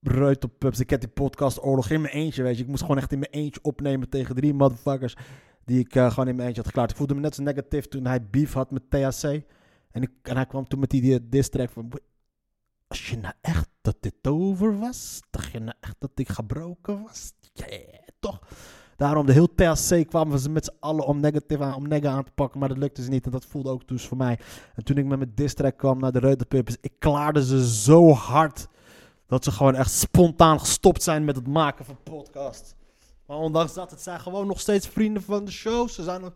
Reuterpups. 0.00 0.80
Ik 0.80 0.90
heb 0.90 1.00
die 1.00 1.08
podcast 1.08 1.62
oorlog 1.62 1.90
in 1.90 2.00
mijn 2.00 2.14
eentje, 2.14 2.42
weet 2.42 2.56
je. 2.56 2.62
Ik 2.62 2.68
moest 2.68 2.82
gewoon 2.82 2.98
echt 2.98 3.12
in 3.12 3.18
mijn 3.18 3.30
eentje 3.30 3.60
opnemen 3.62 4.08
tegen 4.08 4.34
drie 4.34 4.54
motherfuckers 4.54 5.16
die 5.64 5.78
ik 5.78 5.94
eh, 5.94 6.10
gewoon 6.10 6.28
in 6.28 6.34
mijn 6.34 6.46
eentje 6.46 6.62
had 6.62 6.70
geklaard. 6.70 6.90
Ik 6.90 6.96
voelde 6.96 7.14
me 7.14 7.20
net 7.20 7.34
zo 7.34 7.42
negatief 7.42 7.86
toen 7.86 8.06
hij 8.06 8.26
beef 8.30 8.52
had 8.52 8.70
met 8.70 8.90
THC. 8.90 9.42
En, 9.94 10.02
ik, 10.02 10.10
en 10.22 10.36
hij 10.36 10.46
kwam 10.46 10.68
toen 10.68 10.80
met 10.80 10.90
die, 10.90 11.28
diss 11.28 11.48
van... 11.52 11.92
Als 12.86 13.08
je 13.08 13.16
nou 13.16 13.34
echt 13.40 13.68
dat 13.80 13.96
dit 14.00 14.26
over 14.26 14.78
was, 14.78 15.20
dacht 15.30 15.52
je 15.52 15.58
nou 15.58 15.76
echt 15.80 15.96
dat 15.98 16.10
ik 16.14 16.28
gebroken 16.28 17.02
was? 17.02 17.32
Ja, 17.52 17.66
toch? 18.20 18.40
Daarom 18.96 19.26
de 19.26 19.32
heel 19.32 19.54
THC 19.54 20.08
kwamen 20.08 20.38
ze 20.38 20.50
met 20.50 20.64
z'n 20.64 20.76
allen 20.80 21.06
om 21.06 21.20
negatief 21.20 21.60
aan, 21.60 21.74
om 21.74 21.92
aan 21.92 22.24
te 22.24 22.30
pakken, 22.34 22.60
maar 22.60 22.68
dat 22.68 22.78
lukte 22.78 23.02
ze 23.02 23.10
niet. 23.10 23.24
En 23.24 23.30
dat 23.30 23.44
voelde 23.44 23.70
ook 23.70 23.88
dus 23.88 24.06
voor 24.06 24.16
mij. 24.16 24.38
En 24.74 24.84
toen 24.84 24.96
ik 24.96 25.06
met 25.06 25.18
mijn 25.18 25.32
diss 25.34 25.54
track 25.54 25.76
kwam 25.76 25.98
naar 25.98 26.12
de 26.12 26.18
Reuterpuppers, 26.18 26.76
ik 26.80 26.92
klaarde 26.98 27.44
ze 27.44 27.68
zo 27.68 28.10
hard 28.10 28.68
dat 29.26 29.44
ze 29.44 29.50
gewoon 29.50 29.74
echt 29.74 29.92
spontaan 29.92 30.60
gestopt 30.60 31.02
zijn 31.02 31.24
met 31.24 31.36
het 31.36 31.46
maken 31.46 31.84
van 31.84 31.98
podcasts. 32.02 32.74
Maar 33.26 33.36
ondanks 33.36 33.74
dat, 33.74 33.90
het 33.90 34.00
zijn 34.00 34.20
gewoon 34.20 34.46
nog 34.46 34.60
steeds 34.60 34.88
vrienden 34.88 35.22
van 35.22 35.44
de 35.44 35.50
show. 35.50 35.88
Ze 35.88 36.02
zijn 36.02 36.20
nog... 36.20 36.32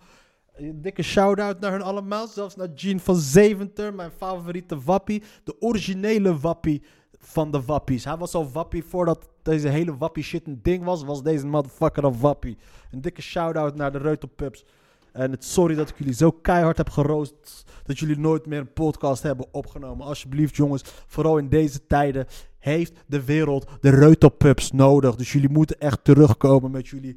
Een 0.58 0.82
dikke 0.82 1.02
shout-out 1.02 1.60
naar 1.60 1.72
hun 1.72 1.82
allemaal. 1.82 2.26
Zelfs 2.26 2.56
naar 2.56 2.68
Gene 2.74 3.00
van 3.00 3.16
Zeventer, 3.16 3.94
mijn 3.94 4.10
favoriete 4.10 4.80
wappie. 4.80 5.22
De 5.44 5.60
originele 5.60 6.38
wappie 6.38 6.82
van 7.18 7.50
de 7.50 7.62
wappies. 7.62 8.04
Hij 8.04 8.16
was 8.16 8.34
al 8.34 8.50
wappie 8.50 8.84
voordat 8.84 9.28
deze 9.42 9.68
hele 9.68 9.96
wappie 9.96 10.22
shit 10.22 10.46
een 10.46 10.60
ding 10.62 10.84
was. 10.84 11.04
Was 11.04 11.22
deze 11.22 11.46
motherfucker 11.46 12.02
al 12.02 12.16
wappie. 12.16 12.58
Een 12.90 13.00
dikke 13.00 13.22
shout-out 13.22 13.74
naar 13.74 13.92
de 13.92 13.98
Reutelpups. 13.98 14.64
En 15.12 15.30
het 15.30 15.44
sorry 15.44 15.74
dat 15.74 15.88
ik 15.88 15.98
jullie 15.98 16.14
zo 16.14 16.30
keihard 16.30 16.76
heb 16.76 16.90
geroost. 16.90 17.64
Dat 17.84 17.98
jullie 17.98 18.18
nooit 18.18 18.46
meer 18.46 18.58
een 18.58 18.72
podcast 18.72 19.22
hebben 19.22 19.46
opgenomen. 19.50 20.06
Alsjeblieft 20.06 20.56
jongens, 20.56 20.82
vooral 21.06 21.38
in 21.38 21.48
deze 21.48 21.86
tijden 21.86 22.26
heeft 22.58 22.92
de 23.06 23.24
wereld 23.24 23.66
de 23.80 23.90
Reutelpups 23.90 24.72
nodig. 24.72 25.16
Dus 25.16 25.32
jullie 25.32 25.48
moeten 25.48 25.80
echt 25.80 26.04
terugkomen 26.04 26.70
met 26.70 26.88
jullie 26.88 27.16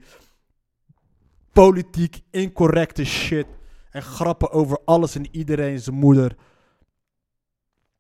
politiek 1.54 2.22
incorrecte 2.30 3.06
shit. 3.06 3.48
En 3.92 4.02
grappen 4.02 4.52
over 4.52 4.80
alles 4.86 5.16
en 5.16 5.28
iedereen 5.32 5.80
zijn 5.80 5.96
moeder. 5.96 6.36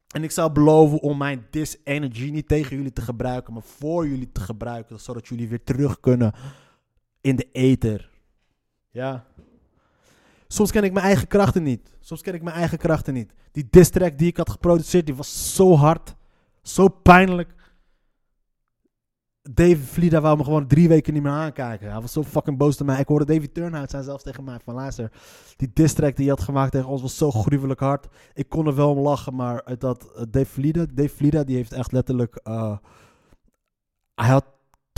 En 0.08 0.24
ik 0.24 0.32
zou 0.32 0.52
beloven 0.52 1.02
om 1.02 1.18
mijn 1.18 1.48
dis-energy 1.50 2.30
niet 2.30 2.48
tegen 2.48 2.76
jullie 2.76 2.94
te 2.94 3.02
gebruiken, 3.02 3.54
maar 3.54 3.64
voor 3.64 4.08
jullie 4.08 4.32
te 4.32 4.42
gebruiken, 4.42 5.00
zodat 5.00 5.28
jullie 5.28 5.48
weer 5.48 5.64
terug 5.64 6.00
kunnen 6.00 6.34
in 7.22 7.36
de 7.36 7.48
ether. 7.52 8.10
Ja. 8.90 9.26
Soms 10.48 10.72
ken 10.72 10.84
ik 10.84 10.94
mijn 10.94 11.06
eigen 11.06 11.28
krachten 11.28 11.64
niet. 11.64 11.94
Soms 12.00 12.22
ken 12.22 12.34
ik 12.34 12.42
mijn 12.42 12.56
eigen 12.56 12.78
krachten 12.78 13.14
niet. 13.14 13.34
Die 13.52 13.68
diss 13.70 13.92
die 13.92 14.28
ik 14.28 14.38
had 14.38 14.50
geproduceerd, 14.50 15.06
die 15.06 15.16
was 15.16 15.56
zo 15.56 15.76
hard. 15.76 16.16
Zo 16.62 16.88
pijnlijk. 16.88 17.54
David 19.50 19.86
Vlida 19.86 20.22
wou 20.22 20.38
me 20.38 20.44
gewoon 20.44 20.68
drie 20.68 20.88
weken 20.88 21.14
niet 21.14 21.24
meer 21.24 21.32
aankijken. 21.32 21.92
Hij 21.92 22.02
was 22.02 22.12
zo 22.12 22.24
fucking 22.24 22.58
boos 22.58 22.82
op 22.82 22.86
mij. 22.86 23.00
Ik 23.00 23.08
hoorde 23.08 23.26
David 23.26 23.54
Turnhout 23.54 23.90
zijn 23.90 24.04
zelfs 24.04 24.24
tegen 24.24 24.44
mij 24.44 24.60
van 24.64 24.74
luister. 24.74 25.12
Die 25.56 25.72
diss 25.74 25.94
track 25.94 26.16
die 26.16 26.26
je 26.26 26.32
had 26.32 26.42
gemaakt 26.42 26.72
tegen 26.72 26.88
ons 26.88 27.02
was 27.02 27.18
zo 27.18 27.32
gruwelijk 27.32 27.80
hard. 27.80 28.08
Ik 28.34 28.50
kon 28.50 28.68
er 28.68 28.76
wel 28.76 28.90
om 28.90 29.00
lachen, 29.00 29.36
maar 29.36 29.78
dat 29.78 30.12
uh, 30.16 30.22
Dave 30.30 30.46
Vlida, 30.46 30.86
Dave 30.94 31.16
Vlida 31.16 31.44
die 31.44 31.56
heeft 31.56 31.72
echt 31.72 31.92
letterlijk... 31.92 32.40
uh, 32.44 32.78
hij 34.16 34.30
had 34.30 34.46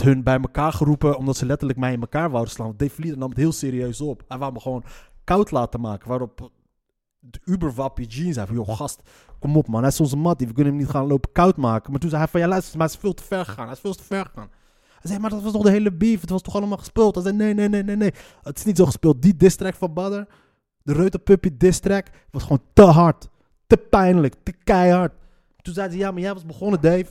hun 0.02 0.22
bij 0.22 0.40
elkaar 0.40 0.72
geroepen 0.72 1.16
omdat 1.16 1.36
ze 1.36 1.46
letterlijk 1.46 1.78
mij 1.78 1.92
in 1.92 2.00
elkaar 2.00 2.30
wouden 2.30 2.52
slaan. 2.52 2.74
Dave 2.76 2.94
Vlida 2.94 3.16
nam 3.16 3.28
het 3.28 3.38
heel 3.38 3.52
serieus 3.52 4.00
op. 4.00 4.22
Hij 4.28 4.38
wou 4.38 4.52
me 4.52 4.60
gewoon 4.60 4.84
koud 5.24 5.50
laten 5.50 5.80
maken. 5.80 6.08
Waarop 6.08 6.50
de 7.30 7.40
uberwappie 7.44 8.06
jeans 8.06 8.34
zei 8.34 8.46
van... 8.46 8.56
joh 8.56 8.76
gast, 8.76 9.02
kom 9.38 9.56
op 9.56 9.68
man, 9.68 9.80
hij 9.80 9.90
is 9.90 10.00
onze 10.00 10.16
mattie. 10.16 10.46
We 10.46 10.52
kunnen 10.52 10.72
hem 10.72 10.82
niet 10.82 10.90
gaan 10.90 11.06
lopen 11.06 11.32
koud 11.32 11.56
maken. 11.56 11.90
Maar 11.90 12.00
toen 12.00 12.10
zei 12.10 12.22
hij 12.22 12.30
van... 12.30 12.40
ja 12.40 12.48
luister, 12.48 12.78
maar 12.78 12.86
hij 12.86 12.96
is 12.96 13.02
veel 13.02 13.14
te 13.14 13.22
ver 13.22 13.44
gegaan. 13.44 13.64
Hij 13.64 13.74
is 13.74 13.80
veel 13.80 13.94
te 13.94 14.02
ver 14.02 14.26
gegaan. 14.26 14.50
Hij 15.04 15.12
zei, 15.12 15.18
maar 15.18 15.30
dat 15.30 15.42
was 15.42 15.52
toch 15.52 15.62
de 15.62 15.70
hele 15.70 15.92
beef? 15.92 16.20
Het 16.20 16.30
was 16.30 16.42
toch 16.42 16.54
allemaal 16.54 16.78
gespeeld? 16.78 17.14
Hij 17.14 17.24
zei, 17.24 17.36
nee, 17.36 17.54
nee, 17.54 17.68
nee, 17.68 17.82
nee, 17.82 17.96
nee. 17.96 18.12
Het 18.42 18.58
is 18.58 18.64
niet 18.64 18.76
zo 18.76 18.84
gespeeld. 18.84 19.22
Die 19.22 19.36
diss 19.36 19.56
track 19.56 19.74
van 19.74 19.92
Badder, 19.92 20.26
de 20.82 20.92
Reuterpuppy 20.92 21.56
diss 21.56 21.80
track, 21.80 22.06
was 22.30 22.42
gewoon 22.42 22.62
te 22.72 22.82
hard. 22.82 23.28
Te 23.66 23.76
pijnlijk, 23.76 24.34
te 24.42 24.52
keihard. 24.52 25.12
Toen 25.62 25.74
zei 25.74 25.88
hij, 25.88 25.96
ja, 25.96 26.10
maar 26.10 26.20
jij 26.20 26.32
was 26.32 26.44
begonnen, 26.44 26.80
Dave. 26.80 27.06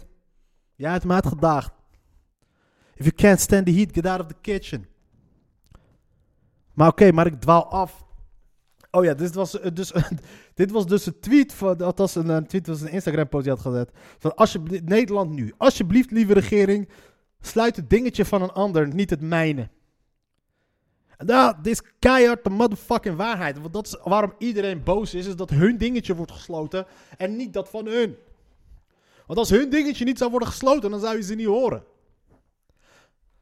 Jij 0.75 0.91
hebt 0.91 1.03
me 1.03 1.13
uitgedaagd. 1.13 1.71
If 2.93 3.05
you 3.05 3.11
can't 3.11 3.39
stand 3.39 3.65
the 3.65 3.73
heat, 3.73 3.89
get 3.93 4.05
out 4.05 4.19
of 4.19 4.27
the 4.27 4.35
kitchen. 4.41 4.87
Maar 6.73 6.87
oké, 6.87 7.11
maar 7.11 7.25
ik 7.25 7.41
dwaal 7.41 7.65
af. 7.65 8.05
Oh 8.95 9.03
ja, 9.03 9.13
dit 9.13 9.33
was, 9.33 9.51
dus, 9.73 9.91
dit 10.53 10.71
was 10.71 10.85
dus 10.85 11.05
een 11.05 11.19
tweet 11.19 11.53
van, 11.53 11.77
dat 11.77 11.97
was 11.97 12.15
een, 12.15 12.29
een 12.29 12.47
tweet, 12.47 12.67
was 12.67 12.81
een 12.81 12.91
Instagram 12.91 13.29
post 13.29 13.43
die 13.43 13.53
had 13.53 13.61
gezet. 13.61 13.91
Van 14.17 14.35
alsjeblieft, 14.35 14.83
Nederland 14.83 15.31
nu. 15.31 15.53
Alsjeblieft, 15.57 16.11
lieve 16.11 16.33
regering, 16.33 16.89
sluit 17.41 17.75
het 17.75 17.89
dingetje 17.89 18.25
van 18.25 18.41
een 18.41 18.51
ander, 18.51 18.93
niet 18.93 19.09
het 19.09 19.21
mijne. 19.21 19.69
En 21.17 21.55
dit 21.61 21.73
is 21.73 21.81
keihard 21.99 22.43
de 22.43 22.49
motherfucking 22.49 23.15
waarheid. 23.15 23.59
Want 23.59 23.73
dat 23.73 23.85
is 23.85 23.97
waarom 24.03 24.33
iedereen 24.37 24.83
boos 24.83 25.13
is, 25.13 25.25
is 25.25 25.35
dat 25.35 25.49
hun 25.49 25.77
dingetje 25.77 26.15
wordt 26.15 26.31
gesloten 26.31 26.85
en 27.17 27.35
niet 27.35 27.53
dat 27.53 27.69
van 27.69 27.85
hun. 27.85 28.15
Want 29.25 29.39
als 29.39 29.49
hun 29.49 29.69
dingetje 29.69 30.05
niet 30.05 30.17
zou 30.17 30.29
worden 30.29 30.49
gesloten, 30.49 30.91
dan 30.91 30.99
zou 30.99 31.15
je 31.15 31.23
ze 31.23 31.35
niet 31.35 31.47
horen. 31.47 31.83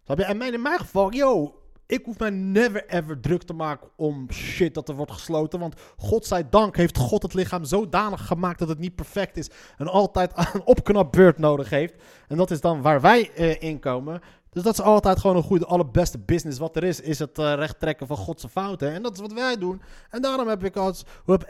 Je? 0.06 0.26
En 0.26 0.38
mijn, 0.38 0.54
in 0.54 0.62
mijn 0.62 0.80
geval, 0.80 1.14
yo, 1.14 1.61
ik 1.92 2.06
hoef 2.06 2.20
mij 2.20 2.30
never 2.30 2.86
ever 2.88 3.20
druk 3.20 3.44
te 3.44 3.54
maken 3.54 3.90
om 3.96 4.32
shit 4.32 4.74
dat 4.74 4.90
er 4.90 4.96
wordt 4.96 5.12
gesloten. 5.12 5.60
Want 5.60 5.76
godzijdank 5.98 6.76
heeft 6.76 6.98
God 6.98 7.24
het 7.24 7.34
lichaam 7.34 7.64
zodanig 7.64 8.28
gemaakt 8.28 8.60
dat 8.60 8.68
het 8.68 8.80
niet 8.80 8.96
perfect 8.96 9.38
is. 9.38 9.50
En 9.78 9.88
altijd 9.88 10.32
een 10.54 10.66
opknapbeurt 10.66 11.38
nodig 11.38 11.70
heeft. 11.70 11.94
En 12.28 12.38
dat 12.38 12.52
is 12.52 12.62
dan 12.62 12.82
waar 12.82 13.02
wij 13.02 13.32
uh, 13.38 13.62
in 13.62 13.80
komen. 13.80 14.22
Dus 14.50 14.64
dat 14.64 14.74
is 14.74 14.82
altijd 14.82 15.20
gewoon 15.20 15.36
een 15.36 15.44
goede, 15.44 15.66
allerbeste 15.66 16.20
business 16.20 16.60
wat 16.60 16.76
er 16.76 16.84
is. 16.84 17.02
Is 17.02 17.20
het 17.20 17.40
uh, 17.40 17.54
recht 17.54 17.80
trekken 17.80 18.08
van 18.08 18.18
Godse 18.18 18.50
fouten. 18.50 18.92
En 18.94 19.02
dat 19.02 19.14
is 19.14 19.20
wat 19.20 19.34
wij 19.34 19.58
doen. 19.58 19.82
En 20.10 20.22
daarom 20.22 20.48
heb 20.48 20.64
ik 20.64 20.76
als, 20.76 21.06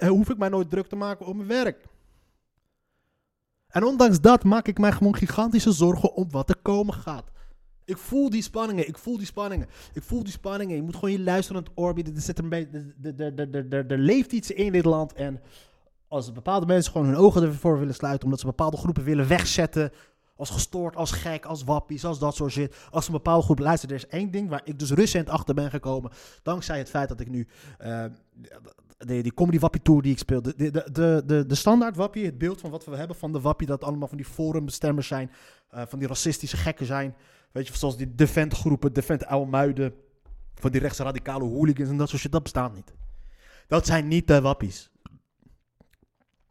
hoef 0.07 0.29
ik 0.29 0.37
mij 0.37 0.49
nooit 0.49 0.69
druk 0.69 0.87
te 0.87 0.95
maken 0.95 1.25
om 1.25 1.35
mijn 1.35 1.49
werk. 1.49 1.85
En 3.67 3.83
ondanks 3.83 4.21
dat 4.21 4.43
maak 4.43 4.67
ik 4.67 4.77
mij 4.77 4.91
gewoon 4.91 5.15
gigantische 5.15 5.71
zorgen 5.71 6.13
om 6.13 6.31
wat 6.31 6.49
er 6.49 6.57
komen 6.61 6.93
gaat. 6.93 7.31
Ik 7.85 7.97
voel 7.97 8.29
die 8.29 8.41
spanningen, 8.41 8.87
ik 8.87 8.97
voel 8.97 9.17
die 9.17 9.25
spanningen, 9.25 9.67
ik 9.93 10.03
voel 10.03 10.23
die 10.23 10.31
spanningen. 10.31 10.75
Je 10.75 10.81
moet 10.81 10.95
gewoon 10.95 11.11
je 11.11 11.19
luisteren 11.19 11.61
naar 11.61 11.71
het 11.71 11.79
oor. 11.79 12.13
Er, 12.15 12.21
zit 12.21 12.39
een 12.39 12.49
beetje, 12.49 13.85
er 13.87 13.97
leeft 13.97 14.31
iets 14.31 14.51
in 14.51 14.71
dit 14.71 14.85
land. 14.85 15.13
En 15.13 15.41
als 16.07 16.31
bepaalde 16.31 16.65
mensen 16.65 16.91
gewoon 16.91 17.07
hun 17.07 17.17
ogen 17.17 17.43
ervoor 17.43 17.79
willen 17.79 17.93
sluiten, 17.93 18.23
omdat 18.23 18.39
ze 18.39 18.45
bepaalde 18.45 18.77
groepen 18.77 19.03
willen 19.03 19.27
wegzetten, 19.27 19.91
als 20.35 20.49
gestoord, 20.49 20.95
als 20.95 21.11
gek, 21.11 21.45
als 21.45 21.63
wappies, 21.63 22.05
als 22.05 22.19
dat 22.19 22.35
soort 22.35 22.51
shit. 22.51 22.75
Als 22.91 23.07
een 23.07 23.13
bepaalde 23.13 23.43
groep 23.43 23.59
luistert, 23.59 23.91
er 23.91 23.97
is 23.97 24.07
één 24.07 24.31
ding 24.31 24.49
waar 24.49 24.61
ik 24.63 24.79
dus 24.79 24.91
recent 24.91 25.29
achter 25.29 25.55
ben 25.55 25.69
gekomen, 25.69 26.11
dankzij 26.43 26.77
het 26.77 26.89
feit 26.89 27.09
dat 27.09 27.19
ik 27.19 27.29
nu 27.29 27.47
uh, 27.81 28.05
de, 29.05 29.21
die 29.21 29.33
comedy 29.33 29.59
wappie 29.59 29.81
tour 29.81 30.01
die 30.01 30.11
ik 30.11 30.17
speel, 30.17 30.41
de, 30.41 30.53
de, 30.55 30.71
de, 30.91 31.23
de, 31.25 31.45
de 31.45 31.55
standaard 31.55 31.95
wappie, 31.95 32.25
het 32.25 32.37
beeld 32.37 32.61
van 32.61 32.71
wat 32.71 32.85
we 32.85 32.95
hebben 32.95 33.15
van 33.15 33.31
de 33.31 33.41
wappie, 33.41 33.67
dat 33.67 33.83
allemaal 33.83 34.07
van 34.07 34.17
die 34.17 34.25
forumbestemmers 34.25 35.07
zijn, 35.07 35.31
uh, 35.73 35.81
van 35.87 35.99
die 35.99 36.07
racistische 36.07 36.57
gekken 36.57 36.85
zijn. 36.85 37.15
Weet 37.51 37.67
je, 37.67 37.77
zoals 37.77 37.97
die 37.97 38.15
Defend 38.15 38.53
groepen, 38.53 38.93
Defend 38.93 39.29
Muiden, 39.49 39.93
van 40.55 40.71
die 40.71 40.81
rechtsradicale 40.81 41.43
hooligans 41.43 41.89
en 41.89 41.97
dat 41.97 42.09
soort 42.09 42.21
shit, 42.21 42.31
dat 42.31 42.43
bestaat 42.43 42.75
niet. 42.75 42.93
Dat 43.67 43.85
zijn 43.85 44.07
niet 44.07 44.27
de 44.27 44.41
wappies. 44.41 44.89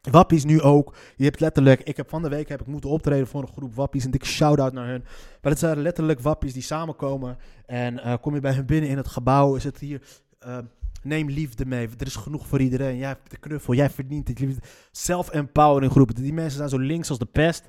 Wappies 0.01 0.45
nu 0.45 0.61
ook. 0.61 0.95
Je 1.17 1.25
hebt 1.25 1.41
letterlijk, 1.41 1.81
ik 1.81 1.97
heb 1.97 2.09
van 2.09 2.23
de 2.23 2.29
week 2.29 2.49
heb 2.49 2.61
ik 2.61 2.67
moeten 2.67 2.91
optreden 2.91 3.27
voor 3.27 3.43
een 3.43 3.49
groep 3.49 3.75
wappies. 3.75 4.05
Een 4.05 4.11
dikke 4.11 4.27
shout-out 4.27 4.73
naar 4.73 4.87
hun. 4.87 5.05
Maar 5.43 5.51
het 5.51 5.59
zijn 5.59 5.83
letterlijk 5.83 6.21
wappies 6.21 6.53
die 6.53 6.63
samenkomen. 6.63 7.39
En 7.67 7.95
uh, 7.95 8.15
kom 8.21 8.35
je 8.35 8.41
bij 8.41 8.53
hun 8.53 8.67
binnen 8.67 8.91
in 8.91 8.97
het 8.97 9.09
gebouw, 9.09 9.55
is 9.55 9.65
het 9.65 9.79
hier... 9.79 10.03
Uh, 10.47 10.59
neem 11.03 11.29
liefde 11.29 11.67
mee. 11.67 11.89
Er 11.99 12.07
is 12.07 12.17
genoeg 12.17 12.47
voor 12.47 12.61
iedereen. 12.61 12.97
Jij 12.97 13.09
hebt 13.09 13.31
de 13.31 13.37
knuffel, 13.37 13.75
jij 13.75 13.91
verdient 13.91 14.29
het. 14.29 14.59
Self-empowering 14.91 15.93
groepen. 15.93 16.15
Die 16.15 16.33
mensen 16.33 16.57
zijn 16.57 16.69
zo 16.69 16.79
links 16.79 17.09
als 17.09 17.19
de 17.19 17.27
pest. 17.27 17.69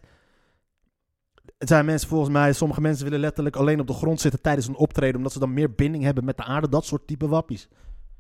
Het 1.57 1.69
zijn 1.69 1.85
mensen 1.85 2.09
volgens 2.09 2.29
mij, 2.29 2.53
sommige 2.53 2.81
mensen 2.81 3.03
willen 3.03 3.19
letterlijk 3.19 3.55
alleen 3.55 3.79
op 3.79 3.88
de 3.88 3.93
grond 3.93 4.21
zitten 4.21 4.41
tijdens 4.41 4.67
een 4.67 4.75
optreden, 4.75 5.15
omdat 5.15 5.31
ze 5.31 5.39
dan 5.39 5.53
meer 5.53 5.73
binding 5.73 6.03
hebben 6.03 6.25
met 6.25 6.38
de 6.38 6.43
aarde. 6.43 6.69
Dat 6.69 6.85
soort 6.85 7.07
type 7.07 7.27
wappies. 7.27 7.67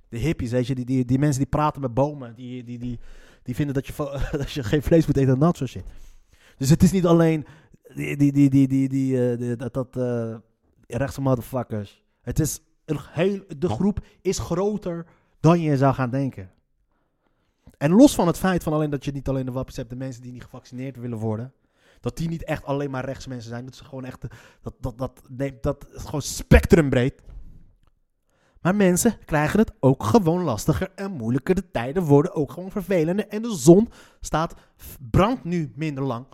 De 0.09 0.17
hippies, 0.17 0.51
weet 0.51 0.75
die, 0.75 0.85
die, 0.85 1.05
die 1.05 1.19
mensen 1.19 1.39
die 1.41 1.49
praten 1.49 1.81
met 1.81 1.93
bomen, 1.93 2.35
die, 2.35 2.63
die, 2.63 2.79
die, 2.79 2.99
die 3.43 3.55
vinden 3.55 3.73
dat 3.73 3.87
je, 3.87 3.93
dat 4.37 4.51
je 4.51 4.63
geen 4.63 4.81
vlees 4.83 5.05
moet 5.07 5.17
eten 5.17 5.33
en 5.33 5.39
dat 5.39 5.57
soort 5.57 5.69
shit. 5.69 5.83
Dus 6.57 6.69
het 6.69 6.83
is 6.83 6.91
niet 6.91 7.05
alleen 7.05 7.45
die, 7.95 8.17
die, 8.17 8.31
die, 8.31 8.49
die, 8.49 8.67
die, 8.67 8.89
die, 8.89 9.31
eh, 9.31 9.37
die- 9.37 9.55
dat, 9.55 9.73
dat 9.73 9.97
eh, 9.97 10.35
rechtse 10.87 11.21
motherfuckers. 11.21 12.03
Het 12.21 12.39
is 12.39 12.59
de 13.57 13.69
groep 13.69 14.05
is 14.21 14.39
groter 14.39 15.05
dan 15.39 15.61
je 15.61 15.77
zou 15.77 15.93
gaan 15.93 16.09
denken. 16.09 16.51
En 17.77 17.91
los 17.91 18.15
van 18.15 18.27
het 18.27 18.37
feit 18.37 18.63
van 18.63 18.73
alleen 18.73 18.89
dat 18.89 19.05
je 19.05 19.11
niet 19.11 19.27
alleen 19.27 19.45
de 19.45 19.51
wapens 19.51 19.75
hebt, 19.75 19.89
de 19.89 19.95
mensen 19.95 20.21
die 20.21 20.31
niet 20.31 20.43
gevaccineerd 20.43 20.97
willen 20.97 21.17
worden, 21.17 21.53
dat 21.99 22.17
die 22.17 22.29
niet 22.29 22.43
echt 22.43 22.65
alleen 22.65 22.91
maar 22.91 23.05
rechtsmensen 23.05 23.49
zijn. 23.49 23.65
Dat 23.65 23.75
ze 23.75 23.83
gewoon 23.83 24.05
echt, 24.05 24.25
dat, 24.61 24.73
dat, 24.79 24.97
dat, 24.97 25.21
nee, 25.29 25.57
dat 25.61 25.87
is 25.93 26.03
gewoon 26.03 26.21
spectrumbreed. 26.21 27.21
Maar 28.61 28.75
mensen 28.75 29.17
krijgen 29.25 29.59
het 29.59 29.71
ook 29.79 30.03
gewoon 30.03 30.43
lastiger 30.43 30.91
en 30.95 31.11
moeilijker. 31.11 31.55
De 31.55 31.71
tijden 31.71 32.03
worden 32.03 32.33
ook 32.33 32.51
gewoon 32.51 32.71
vervelender. 32.71 33.27
En 33.27 33.41
de 33.41 33.55
zon 33.55 33.89
staat, 34.19 34.53
brandt 35.11 35.43
nu 35.43 35.71
minder 35.75 36.03
lang. 36.03 36.25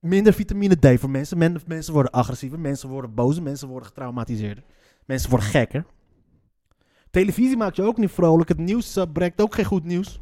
Minder 0.00 0.32
vitamine 0.32 0.74
D 0.74 1.00
voor 1.00 1.10
mensen. 1.10 1.38
Men- 1.38 1.60
mensen 1.66 1.92
worden 1.92 2.12
agressiever, 2.12 2.60
mensen 2.60 2.88
worden 2.88 3.14
boos, 3.14 3.40
mensen 3.40 3.68
worden 3.68 3.88
getraumatiseerder. 3.88 4.64
Mensen 5.08 5.30
worden 5.30 5.48
gekker. 5.48 5.84
Televisie 7.10 7.56
maakt 7.56 7.76
je 7.76 7.82
ook 7.82 7.96
niet 7.96 8.10
vrolijk. 8.10 8.48
Het 8.48 8.58
nieuws 8.58 8.96
eh, 8.96 9.04
brengt 9.12 9.40
ook 9.40 9.54
geen 9.54 9.64
goed 9.64 9.84
nieuws. 9.84 10.18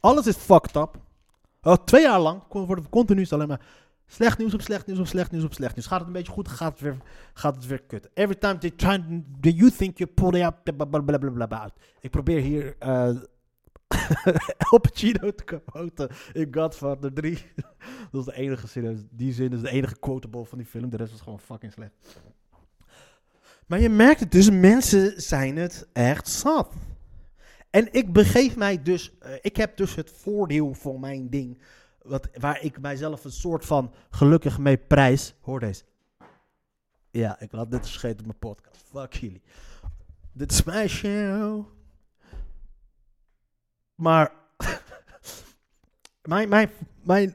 Alles 0.00 0.26
is 0.26 0.36
fucked 0.36 0.76
up. 0.76 1.00
Al 1.60 1.84
twee 1.84 2.02
jaar 2.02 2.20
lang 2.20 2.42
worden 2.48 2.84
we 2.84 2.90
continu 2.90 3.26
alleen 3.28 3.48
maar 3.48 3.66
slecht 4.06 4.38
nieuws 4.38 4.54
op 4.54 4.60
slecht 4.60 4.86
nieuws 4.86 4.98
op 4.98 5.06
slecht 5.06 5.30
nieuws 5.30 5.44
op 5.44 5.52
slecht 5.52 5.74
nieuws. 5.74 5.86
Gaat 5.86 5.98
het 5.98 6.06
een 6.06 6.14
beetje 6.14 6.32
goed, 6.32 6.48
gaat 6.48 6.72
het 6.72 6.80
weer, 6.80 6.96
gaat 7.34 7.54
het 7.54 7.66
weer 7.66 7.82
kut. 7.82 8.10
Every 8.14 8.34
time 8.34 8.58
they 8.58 8.70
try, 8.70 9.04
do 9.40 9.50
you 9.50 9.70
think 9.70 9.98
you're 9.98 10.14
pulling 10.14 10.46
up, 10.46 10.76
blablabla. 10.76 11.70
Ik 12.00 12.10
probeer 12.10 12.40
hier 12.40 12.76
eh 12.78 13.08
El 14.70 14.78
Pacino 14.80 15.34
te 15.34 15.44
quoten 15.44 16.08
in 16.32 16.48
Godfather 16.50 17.12
3. 17.12 17.38
dat 18.10 18.20
is 18.20 18.24
de 18.24 18.34
enige 18.34 18.66
zin, 18.66 19.08
die 19.10 19.32
zin 19.32 19.52
is 19.52 19.60
de 19.60 19.70
enige 19.70 19.98
quotable 19.98 20.44
van 20.44 20.58
die 20.58 20.66
film. 20.66 20.90
De 20.90 20.96
rest 20.96 21.10
was 21.10 21.20
gewoon 21.20 21.40
fucking 21.40 21.72
slecht. 21.72 21.92
Maar 23.66 23.80
je 23.80 23.88
merkt 23.88 24.20
het 24.20 24.32
dus, 24.32 24.50
mensen 24.50 25.22
zijn 25.22 25.56
het 25.56 25.88
echt 25.92 26.28
zat. 26.28 26.72
En 27.70 27.92
ik 27.92 28.12
begeef 28.12 28.56
mij 28.56 28.82
dus, 28.82 29.18
eh, 29.18 29.32
ik 29.40 29.56
heb 29.56 29.76
dus 29.76 29.94
het 29.94 30.10
voordeel 30.10 30.74
van 30.74 31.00
mijn 31.00 31.30
ding, 31.30 31.62
wat, 32.02 32.28
waar 32.38 32.62
ik 32.62 32.80
mijzelf 32.80 33.24
een 33.24 33.32
soort 33.32 33.64
van 33.64 33.92
gelukkig 34.10 34.58
mee 34.58 34.76
prijs. 34.76 35.34
Hoor 35.40 35.60
deze. 35.60 35.84
Ja, 37.10 37.40
ik 37.40 37.52
laat 37.52 37.70
dit 37.70 37.86
gescheten 37.86 38.18
op 38.18 38.26
mijn 38.26 38.38
podcast. 38.38 38.84
Fuck 38.90 39.12
jullie. 39.12 39.42
Dit 40.32 40.52
is 40.52 40.62
mijn 40.62 40.88
show. 40.88 41.66
Maar 43.94 44.32
mijn, 46.22 46.48
mijn, 46.48 46.70
mijn 47.02 47.34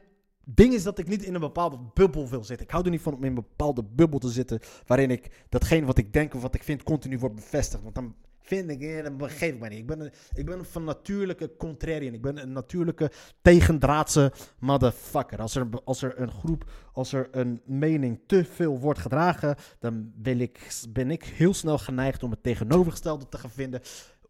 ding 0.55 0.73
is 0.73 0.83
dat 0.83 0.99
ik 0.99 1.07
niet 1.07 1.23
in 1.23 1.33
een 1.33 1.39
bepaalde 1.39 1.79
bubbel 1.93 2.29
wil 2.29 2.43
zitten. 2.43 2.65
Ik 2.65 2.71
hou 2.71 2.85
er 2.85 2.91
niet 2.91 3.01
van 3.01 3.13
om 3.13 3.23
in 3.23 3.27
een 3.27 3.35
bepaalde 3.35 3.83
bubbel 3.83 4.19
te 4.19 4.29
zitten 4.29 4.59
waarin 4.85 5.11
ik 5.11 5.45
datgene 5.49 5.85
wat 5.85 5.97
ik 5.97 6.13
denk 6.13 6.33
of 6.33 6.41
wat 6.41 6.55
ik 6.55 6.63
vind 6.63 6.83
continu 6.83 7.19
wordt 7.19 7.35
bevestigd. 7.35 7.83
Want 7.83 7.95
dan 7.95 8.15
vind 8.49 8.69
ik, 8.69 8.81
eh, 8.81 9.03
dan 9.03 9.17
begeef 9.17 9.53
ik. 9.53 9.71
Ik 9.71 9.87
ben, 9.87 9.99
een, 9.99 10.11
ik 10.33 10.45
ben 10.45 10.65
van 10.65 10.83
natuurlijke 10.83 11.51
contrarian. 11.57 12.13
Ik 12.13 12.21
ben 12.21 12.41
een 12.41 12.51
natuurlijke 12.51 13.11
tegendraadse 13.41 14.31
motherfucker. 14.59 15.39
Als 15.39 15.55
er, 15.55 15.67
als 15.83 16.01
er 16.01 16.19
een 16.19 16.31
groep, 16.31 16.71
als 16.93 17.13
er 17.13 17.27
een 17.31 17.61
mening 17.65 18.19
te 18.25 18.45
veel 18.45 18.79
wordt 18.79 18.99
gedragen, 18.99 19.55
dan 19.79 20.11
wil 20.21 20.39
ik, 20.39 20.83
ben 20.89 21.11
ik 21.11 21.23
heel 21.23 21.53
snel 21.53 21.77
geneigd 21.77 22.23
om 22.23 22.31
het 22.31 22.43
tegenovergestelde 22.43 23.29
te 23.29 23.37
gaan 23.37 23.49
vinden. 23.49 23.81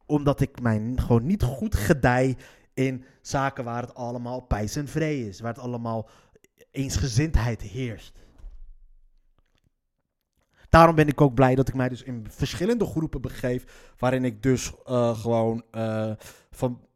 Omdat 0.05 0.41
ik 0.41 0.61
mij 0.61 0.93
gewoon 0.95 1.25
niet 1.25 1.43
goed 1.43 1.75
gedij 1.75 2.37
in 2.79 3.03
zaken 3.21 3.63
waar 3.63 3.81
het 3.81 3.93
allemaal 3.93 4.41
pijs 4.41 4.75
en 4.75 4.87
vree 4.87 5.27
is. 5.27 5.39
Waar 5.39 5.53
het 5.53 5.63
allemaal 5.63 6.09
eensgezindheid 6.71 7.61
heerst. 7.61 8.17
Daarom 10.69 10.95
ben 10.95 11.07
ik 11.07 11.21
ook 11.21 11.33
blij 11.33 11.55
dat 11.55 11.67
ik 11.67 11.73
mij 11.73 11.89
dus 11.89 12.03
in 12.03 12.25
verschillende 12.29 12.85
groepen 12.85 13.21
begeef. 13.21 13.93
Waarin 13.97 14.25
ik 14.25 14.43
dus 14.43 14.73
eh, 14.85 15.19
gewoon 15.19 15.63
eh, 15.71 16.11
van 16.51 16.87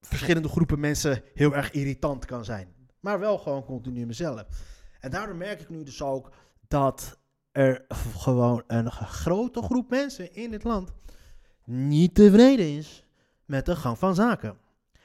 verschillende 0.00 0.48
groepen 0.48 0.80
mensen 0.80 1.22
heel 1.34 1.54
erg 1.54 1.70
irritant 1.70 2.24
kan 2.24 2.44
zijn. 2.44 2.74
Maar 3.00 3.18
wel 3.18 3.38
gewoon 3.38 3.64
continu 3.64 4.06
mezelf. 4.06 4.44
En 5.00 5.10
daardoor 5.10 5.36
merk 5.36 5.60
ik 5.60 5.68
nu 5.68 5.82
dus 5.82 6.02
ook 6.02 6.32
dat 6.68 7.18
er 7.52 7.84
gewoon 8.16 8.62
een 8.66 8.90
grote 8.90 9.62
groep 9.62 9.90
mensen 9.90 10.34
in 10.34 10.50
dit 10.50 10.64
land 10.64 10.92
niet 11.64 12.14
tevreden 12.14 12.76
is 12.76 13.04
met 13.44 13.66
de 13.66 13.76
gang 13.76 13.98
van 13.98 14.14
zaken. 14.14 14.63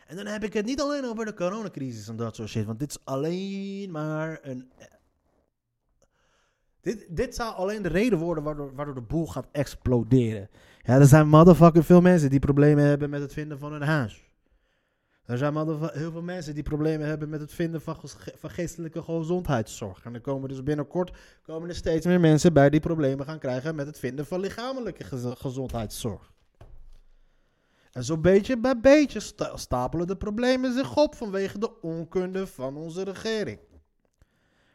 En 0.09 0.15
dan 0.15 0.25
heb 0.25 0.43
ik 0.43 0.53
het 0.53 0.65
niet 0.65 0.81
alleen 0.81 1.05
over 1.05 1.25
de 1.25 1.33
coronacrisis 1.33 2.07
en 2.07 2.15
dat 2.15 2.35
soort 2.35 2.49
shit. 2.49 2.65
Want 2.65 2.79
dit 2.79 2.89
is 2.89 2.97
alleen 3.03 3.91
maar 3.91 4.39
een. 4.41 4.71
Dit, 6.81 7.05
dit 7.09 7.35
zou 7.35 7.55
alleen 7.55 7.81
de 7.81 7.89
reden 7.89 8.19
worden 8.19 8.43
waardoor, 8.43 8.75
waardoor 8.75 8.95
de 8.95 9.01
boel 9.01 9.27
gaat 9.27 9.47
exploderen. 9.51 10.49
Ja, 10.81 10.99
er 10.99 11.05
zijn 11.05 11.27
motherfucking 11.27 11.85
veel 11.85 12.01
mensen 12.01 12.29
die 12.29 12.39
problemen 12.39 12.83
hebben 12.83 13.09
met 13.09 13.21
het 13.21 13.33
vinden 13.33 13.59
van 13.59 13.73
een 13.73 13.81
huis. 13.81 14.27
Er 15.25 15.37
zijn 15.37 15.55
heel 15.93 16.11
veel 16.11 16.21
mensen 16.21 16.53
die 16.53 16.63
problemen 16.63 17.07
hebben 17.07 17.29
met 17.29 17.39
het 17.39 17.53
vinden 17.53 17.81
van, 17.81 17.95
van 18.35 18.49
geestelijke 18.49 19.03
gezondheidszorg. 19.03 20.05
En 20.05 20.13
er 20.13 20.21
komen 20.21 20.49
dus 20.49 20.63
binnenkort 20.63 21.17
komen 21.41 21.69
er 21.69 21.75
steeds 21.75 22.05
meer 22.05 22.19
mensen 22.19 22.53
bij 22.53 22.69
die 22.69 22.79
problemen 22.79 23.25
gaan 23.25 23.39
krijgen 23.39 23.75
met 23.75 23.87
het 23.87 23.99
vinden 23.99 24.25
van 24.25 24.39
lichamelijke 24.39 25.03
gez- 25.03 25.39
gezondheidszorg. 25.41 26.31
En 27.91 28.03
zo'n 28.03 28.21
beetje 28.21 28.57
bij 28.57 28.79
beetje 28.79 29.19
sta- 29.19 29.57
stapelen 29.57 30.07
de 30.07 30.17
problemen 30.17 30.73
zich 30.73 30.97
op 30.97 31.15
vanwege 31.15 31.59
de 31.59 31.81
onkunde 31.81 32.47
van 32.47 32.77
onze 32.77 33.03
regering. 33.03 33.59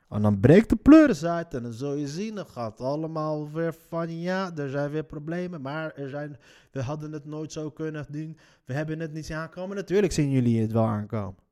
En 0.08 0.22
dan 0.22 0.40
breekt 0.40 0.68
de 0.68 0.76
pleuris 0.76 1.24
uit 1.24 1.54
en 1.54 1.62
dan 1.62 1.72
zul 1.72 1.94
je 1.94 2.08
zien, 2.08 2.34
dan 2.34 2.46
gaat 2.46 2.80
allemaal 2.80 3.50
weer 3.50 3.74
van 3.88 4.20
ja, 4.20 4.56
er 4.56 4.70
zijn 4.70 4.90
weer 4.90 5.04
problemen, 5.04 5.60
maar 5.60 5.92
er 5.94 6.08
zijn, 6.08 6.38
we 6.70 6.82
hadden 6.82 7.12
het 7.12 7.24
nooit 7.24 7.52
zo 7.52 7.70
kunnen 7.70 8.06
doen, 8.08 8.38
we 8.64 8.72
hebben 8.72 9.00
het 9.00 9.12
niet 9.12 9.26
zien 9.26 9.36
aankomen. 9.36 9.76
Natuurlijk 9.76 10.12
zien 10.12 10.30
jullie 10.30 10.60
het 10.60 10.72
wel 10.72 10.84
aankomen. 10.86 11.42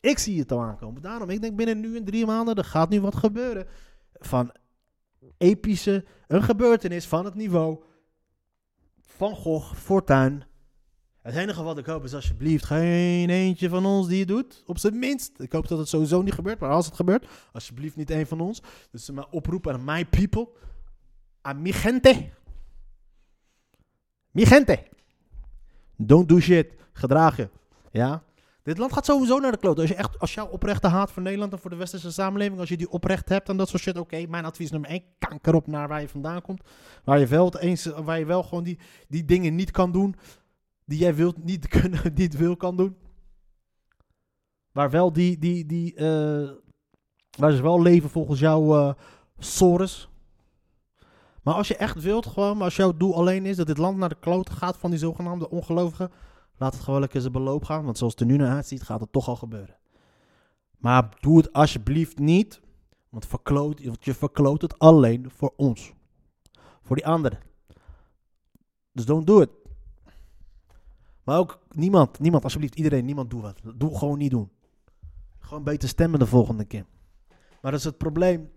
Ik 0.00 0.18
zie 0.18 0.38
het 0.38 0.52
al 0.52 0.62
aankomen. 0.62 1.02
Daarom, 1.02 1.30
ik 1.30 1.40
denk 1.40 1.56
binnen 1.56 1.80
nu 1.80 1.96
en 1.96 2.04
drie 2.04 2.26
maanden, 2.26 2.54
er 2.54 2.64
gaat 2.64 2.88
nu 2.88 3.00
wat 3.00 3.16
gebeuren. 3.16 3.66
Van 4.12 4.52
epische, 5.36 6.04
een 6.26 6.42
gebeurtenis 6.42 7.06
van 7.06 7.24
het 7.24 7.34
niveau 7.34 7.82
van 9.00 9.34
Gogh, 9.34 9.74
Fortuin. 9.74 10.44
Het 11.22 11.36
enige 11.36 11.62
wat 11.62 11.78
ik 11.78 11.86
hoop 11.86 12.04
is 12.04 12.14
alsjeblieft 12.14 12.64
geen 12.64 13.30
eentje 13.30 13.68
van 13.68 13.86
ons 13.86 14.08
die 14.08 14.18
het 14.18 14.28
doet. 14.28 14.62
Op 14.66 14.78
zijn 14.78 14.98
minst. 14.98 15.40
Ik 15.40 15.52
hoop 15.52 15.68
dat 15.68 15.78
het 15.78 15.88
sowieso 15.88 16.22
niet 16.22 16.34
gebeurt. 16.34 16.58
Maar 16.58 16.70
als 16.70 16.86
het 16.86 16.94
gebeurt, 16.94 17.26
alsjeblieft 17.52 17.96
niet 17.96 18.10
een 18.10 18.26
van 18.26 18.40
ons. 18.40 18.62
Dus 18.90 19.04
ze 19.04 19.12
maar 19.12 19.26
oproepen 19.30 19.72
aan 19.72 19.84
my 19.84 20.04
people. 20.04 20.48
Aan 21.40 21.62
mi 21.62 21.72
gente. 21.72 22.30
Mi 24.30 24.46
gente. 24.46 24.86
Don't 25.96 26.28
do 26.28 26.40
shit. 26.40 26.74
Gedraag 26.92 27.36
je. 27.36 27.48
Ja? 27.90 28.22
Dit 28.62 28.78
land 28.78 28.92
gaat 28.92 29.04
sowieso 29.04 29.38
naar 29.38 29.52
de 29.52 29.58
kloot. 29.58 29.78
Als 29.78 29.88
je 29.88 29.94
echt, 29.94 30.18
als 30.18 30.34
jouw 30.34 30.46
oprechte 30.46 30.86
haat 30.86 31.10
voor 31.10 31.22
Nederland 31.22 31.52
en 31.52 31.58
voor 31.58 31.70
de 31.70 31.76
westerse 31.76 32.12
samenleving, 32.12 32.60
als 32.60 32.68
je 32.68 32.76
die 32.76 32.90
oprecht 32.90 33.28
hebt 33.28 33.48
en 33.48 33.56
dat 33.56 33.68
soort 33.68 33.82
shit, 33.82 33.98
oké, 33.98 34.26
mijn 34.26 34.44
advies 34.44 34.70
nummer 34.70 34.90
één, 34.90 35.02
kanker 35.18 35.54
op 35.54 35.66
naar 35.66 35.88
waar 35.88 36.00
je 36.00 36.08
vandaan 36.08 36.42
komt. 36.42 36.62
Waar 37.04 37.18
je 37.18 37.26
wel, 37.26 37.58
eens, 37.58 37.84
waar 37.84 38.18
je 38.18 38.24
wel 38.24 38.42
gewoon 38.42 38.64
die, 38.64 38.78
die 39.08 39.24
dingen 39.24 39.54
niet 39.54 39.70
kan 39.70 39.92
doen 39.92 40.14
die 40.88 40.98
jij 40.98 41.14
wilt, 41.14 41.44
niet, 41.44 41.68
kunnen, 41.78 42.12
niet 42.14 42.36
wil 42.36 42.56
kan 42.56 42.76
doen. 42.76 42.96
Waar 44.72 44.90
wel 44.90 45.12
die, 45.12 45.38
die, 45.38 45.66
die, 45.66 45.94
eh, 45.94 46.50
waar 47.38 47.52
ze 47.52 47.62
wel 47.62 47.82
leven 47.82 48.10
volgens 48.10 48.40
jouw 48.40 48.76
eh 48.76 48.94
sores. 49.38 50.08
Maar 51.42 51.54
als 51.54 51.68
je 51.68 51.76
echt 51.76 52.02
wilt, 52.02 52.26
gewoon, 52.26 52.62
als 52.62 52.76
jouw 52.76 52.96
doel 52.96 53.14
alleen 53.14 53.46
is 53.46 53.56
dat 53.56 53.66
dit 53.66 53.78
land 53.78 53.96
naar 53.96 54.08
de 54.08 54.18
kloten 54.20 54.54
gaat 54.54 54.76
van 54.76 54.90
die 54.90 54.98
zogenaamde 54.98 55.50
ongelovigen, 55.50 56.10
laat 56.56 56.74
het 56.74 56.82
gewoon 56.82 57.00
lekker 57.00 57.20
zijn 57.20 57.32
beloop 57.32 57.64
gaan. 57.64 57.84
Want 57.84 57.98
zoals 57.98 58.12
het 58.12 58.22
er 58.22 58.28
nu 58.28 58.36
naar 58.36 58.54
uitziet, 58.54 58.82
gaat 58.82 59.00
het 59.00 59.12
toch 59.12 59.28
al 59.28 59.36
gebeuren. 59.36 59.76
Maar 60.78 61.16
doe 61.20 61.36
het 61.36 61.52
alsjeblieft 61.52 62.18
niet, 62.18 62.60
want, 63.08 63.26
verkloot, 63.26 63.84
want 63.84 64.04
je 64.04 64.14
verkloot 64.14 64.62
het 64.62 64.78
alleen 64.78 65.30
voor 65.30 65.52
ons. 65.56 65.92
Voor 66.82 66.96
die 66.96 67.06
anderen. 67.06 67.38
Dus 68.92 69.04
don't 69.04 69.26
do 69.26 69.40
it. 69.40 69.50
Maar 71.28 71.38
ook 71.38 71.58
niemand, 71.70 72.18
niemand, 72.18 72.44
alsjeblieft, 72.44 72.74
iedereen, 72.74 73.04
niemand 73.04 73.30
doe 73.30 73.42
wat. 73.42 73.60
Doe 73.74 73.98
gewoon 73.98 74.18
niet 74.18 74.30
doen. 74.30 74.50
Gewoon 75.38 75.64
beter 75.64 75.88
stemmen 75.88 76.18
de 76.18 76.26
volgende 76.26 76.64
keer. 76.64 76.86
Maar 77.28 77.70
dat 77.70 77.80
is 77.80 77.84
het 77.84 77.98
probleem. 77.98 78.50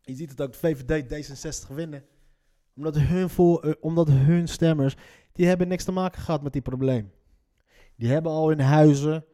Je 0.00 0.14
ziet 0.14 0.30
het 0.30 0.40
ook, 0.40 0.54
VVD, 0.54 1.04
D66 1.04 1.74
winnen. 1.74 2.04
Omdat 2.76 2.96
hun, 2.98 3.30
voor, 3.30 3.62
eh, 3.62 3.72
omdat 3.80 4.08
hun 4.08 4.48
stemmers, 4.48 4.96
die 5.32 5.46
hebben 5.46 5.68
niks 5.68 5.84
te 5.84 5.92
maken 5.92 6.22
gehad 6.22 6.42
met 6.42 6.52
die 6.52 6.62
probleem. 6.62 7.12
Die 7.96 8.08
hebben 8.08 8.32
al 8.32 8.48
hun 8.48 8.60
huizen, 8.60 9.24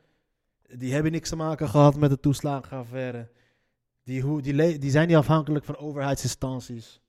die 0.77 0.93
hebben 0.93 1.12
niks 1.12 1.29
te 1.29 1.37
maken 1.37 1.69
gehad 1.69 1.97
met 1.97 2.11
de 2.11 2.21
toeslagenaffaire. 2.21 3.31
Die, 4.03 4.23
hoe, 4.23 4.43
die, 4.43 4.79
die 4.79 4.91
zijn 4.91 5.09
niet 5.09 5.17
afhankelijk 5.17 5.64
van 5.64 5.77
overheidsinstanties. 5.77 7.01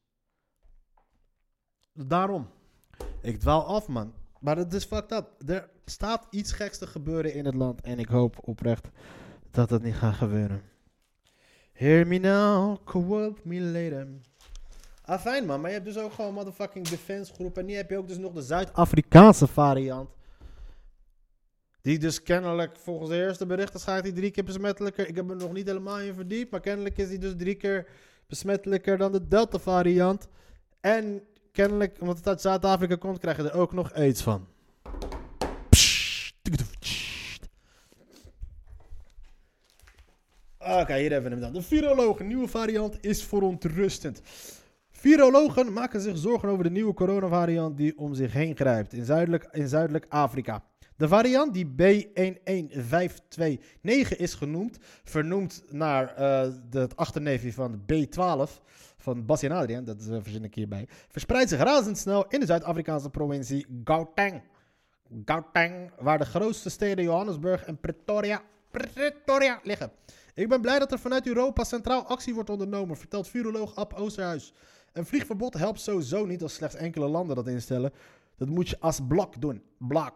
Daarom. 1.94 2.48
Ik 3.22 3.40
dwaal 3.40 3.66
af, 3.66 3.88
man. 3.88 4.14
Maar 4.40 4.58
het 4.58 4.74
is 4.74 4.86
fucked 4.86 5.12
up. 5.12 5.50
Er 5.50 5.70
staat 5.86 6.28
iets 6.30 6.52
geks 6.52 6.78
te 6.78 6.88
gebeuren 6.88 7.34
in 7.34 7.46
het 7.46 7.56
land. 7.56 7.82
En 7.82 8.00
ik 8.00 8.08
hoop 8.08 8.38
oprecht 8.42 8.88
dat 9.52 9.70
dat 9.70 9.82
niet 9.82 9.96
gaat 9.96 10.16
gebeuren. 10.16 10.62
Hear 11.74 12.08
me 12.08 12.18
now, 12.18 12.78
me 13.44 13.62
later. 13.62 14.08
Ah, 15.02 15.20
fijn 15.20 15.46
man, 15.46 15.62
maar 15.62 15.70
je 15.70 15.76
hebt 15.76 15.88
dus 15.94 15.98
ook 15.98 16.14
gewoon 16.14 16.34
motherfucking 16.34 16.88
defense 16.88 17.34
groep. 17.34 17.58
En 17.58 17.66
nu 17.66 17.74
heb 17.74 17.90
je 17.90 17.98
ook 17.98 18.08
dus 18.08 18.18
nog 18.18 18.34
de 18.34 18.42
Zuid-Afrikaanse 18.42 19.48
variant. 19.48 20.10
Die 21.82 22.00
dus 22.00 22.24
kennelijk, 22.24 22.78
volgens 22.78 23.10
de 23.10 23.16
eerste 23.16 23.46
berichten, 23.46 23.80
schijnt 23.80 24.04
die 24.04 24.14
drie 24.14 24.32
keer 24.32 24.44
besmettelijker. 24.44 25.08
Ik 25.08 25.16
heb 25.16 25.30
er 25.30 25.36
nog 25.36 25.54
niet 25.54 25.68
helemaal 25.68 26.00
in 26.00 26.14
verdiept, 26.14 26.52
maar 26.52 26.60
kennelijk 26.60 26.98
is 26.98 27.10
die 27.10 27.18
dus 27.18 27.34
drie 27.38 27.56
keer 27.56 27.88
besmettelijker 28.28 28.98
dan 28.98 29.12
de 29.12 29.28
Delta 29.28 29.60
variant. 29.60 30.28
En 30.80 31.22
kennelijk, 31.52 32.02
omdat 32.02 32.18
het 32.18 32.28
uit 32.28 32.42
Zuid-Afrika 32.42 32.96
komt, 32.96 33.20
krijg 33.20 33.38
je 33.38 33.50
er 33.50 33.60
ook 33.60 33.74
nog 33.74 33.94
aids 33.94 34.22
van. 34.22 34.48
Oké, 40.58 40.98
hier 40.98 41.12
hebben 41.12 41.24
we 41.24 41.30
hem 41.30 41.40
dan. 41.40 41.54
De 41.54 41.62
virologen, 41.62 42.28
nieuwe 42.28 42.48
variant 42.48 42.98
is 43.02 43.24
verontrustend. 43.24 44.22
Virologen 44.92 45.74
maken 45.74 46.02
zich 46.02 46.18
zorgen 46.18 46.50
over 46.50 46.64
de 46.64 46.70
nieuwe 46.70 46.94
coronavariant 46.94 47.78
die 47.78 47.98
om 47.98 48.14
zich 48.14 48.34
heen 48.34 48.56
grijpt 48.56 48.94
in 48.94 49.06
zuidelijk, 49.06 49.48
in 49.52 49.68
zuidelijk 49.68 50.06
Afrika. 50.10 50.64
De 50.96 51.08
variant 51.08 51.54
die 51.54 51.66
B11529 51.66 51.72
is 54.18 54.34
genoemd, 54.34 54.78
vernoemd 55.04 55.64
naar 55.70 56.20
uh, 56.20 56.48
het 56.70 56.96
achterneefje 56.96 57.54
van 57.54 57.82
B12 57.82 58.50
van 59.00 59.26
Bassi 59.26 59.46
en 59.46 59.52
Adrian, 59.52 59.84
dat 59.84 60.08
uh, 60.10 60.18
verzin 60.22 60.44
ik 60.44 60.56
hierbij, 60.56 60.88
verspreidt 61.08 61.50
zich 61.50 61.60
razendsnel 61.60 62.28
in 62.28 62.40
de 62.40 62.46
Zuid-Afrikaanse 62.46 63.10
provincie 63.10 63.66
Gauteng. 63.84 64.42
Gauteng, 65.26 65.92
waar 66.00 66.18
de 66.18 66.26
grootste 66.26 66.70
steden 66.70 67.04
Johannesburg 67.04 67.64
en 67.64 67.80
Pretoria, 67.80 68.42
Pretoria 68.72 69.60
liggen. 69.64 69.92
Ik 70.34 70.50
ben 70.50 70.62
blij 70.62 70.80
dat 70.80 70.92
er 70.92 71.00
vanuit 71.00 71.28
Europa 71.28 71.64
centraal 71.64 72.06
actie 72.06 72.34
wordt 72.34 72.50
ondernomen, 72.50 72.98
vertelt 72.98 73.28
viroloog 73.28 73.76
Ab 73.76 73.94
Oosterhuis. 73.94 74.54
Een 74.94 75.06
vliegverbod 75.06 75.54
helpt 75.54 75.80
sowieso 75.80 76.26
niet 76.26 76.42
als 76.42 76.54
slechts 76.54 76.76
enkele 76.76 77.08
landen 77.08 77.36
dat 77.36 77.48
instellen. 77.48 77.92
Dat 78.38 78.50
moet 78.50 78.70
je 78.70 78.80
als 78.80 79.00
blok 79.08 79.42
doen. 79.42 79.64
Blok. 79.78 80.14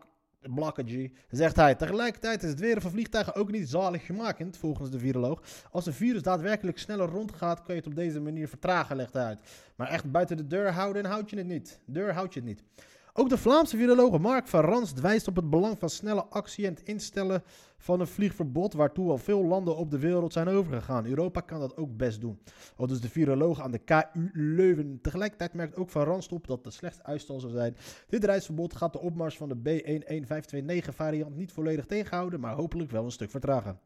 Zegt 1.29 1.55
hij. 1.55 1.75
Tegelijkertijd 1.75 2.43
is 2.43 2.49
het 2.49 2.59
weren 2.59 2.81
van 2.81 2.91
vliegtuigen 2.91 3.35
ook 3.35 3.51
niet 3.51 3.69
zaligmakend, 3.69 4.57
volgens 4.57 4.89
de 4.89 4.99
viroloog. 4.99 5.41
Als 5.71 5.85
een 5.85 5.93
virus 5.93 6.21
daadwerkelijk 6.21 6.77
sneller 6.77 7.09
rondgaat, 7.09 7.63
kun 7.63 7.73
je 7.73 7.79
het 7.79 7.89
op 7.89 7.95
deze 7.95 8.19
manier 8.19 8.47
vertragen, 8.47 8.95
legt 8.95 9.13
hij 9.13 9.23
uit. 9.23 9.39
Maar 9.75 9.87
echt 9.87 10.11
buiten 10.11 10.37
de 10.37 10.47
deur 10.47 10.71
houden, 10.71 11.05
houd 11.05 11.29
je 11.29 11.37
het 11.37 11.47
niet. 11.47 11.79
Deur 11.85 12.13
houd 12.13 12.33
je 12.33 12.39
het 12.39 12.49
niet. 12.49 12.63
Ook 13.15 13.29
de 13.29 13.37
Vlaamse 13.37 13.77
viroloog 13.77 14.19
Mark 14.19 14.47
van 14.47 14.61
Ranst 14.61 14.99
wijst 14.99 15.27
op 15.27 15.35
het 15.35 15.49
belang 15.49 15.79
van 15.79 15.89
snelle 15.89 16.25
actie 16.25 16.65
en 16.65 16.73
het 16.73 16.83
instellen 16.83 17.43
van 17.77 17.99
een 17.99 18.07
vliegverbod 18.07 18.73
waartoe 18.73 19.09
al 19.09 19.17
veel 19.17 19.43
landen 19.45 19.75
op 19.75 19.91
de 19.91 19.99
wereld 19.99 20.33
zijn 20.33 20.47
overgegaan. 20.47 21.05
Europa 21.05 21.41
kan 21.41 21.59
dat 21.59 21.77
ook 21.77 21.97
best 21.97 22.21
doen. 22.21 22.39
Al 22.75 22.87
dus 22.87 23.01
de 23.01 23.09
viroloog 23.09 23.61
aan 23.61 23.71
de 23.71 23.77
KU 23.77 24.29
Leuven. 24.33 24.99
Tegelijkertijd 25.01 25.53
merkt 25.53 25.75
ook 25.75 25.89
Van 25.89 26.03
Ranst 26.03 26.31
op 26.31 26.47
dat 26.47 26.65
het 26.65 26.73
slechts 26.73 27.03
uitstel 27.03 27.39
zou 27.39 27.51
zijn. 27.51 27.75
Dit 28.07 28.23
reisverbod 28.23 28.75
gaat 28.75 28.93
de 28.93 28.99
opmars 28.99 29.37
van 29.37 29.49
de 29.49 29.81
B11529 30.89 30.95
variant 30.95 31.35
niet 31.35 31.51
volledig 31.51 31.85
tegenhouden, 31.85 32.39
maar 32.39 32.55
hopelijk 32.55 32.91
wel 32.91 33.05
een 33.05 33.11
stuk 33.11 33.29
vertragen. 33.29 33.79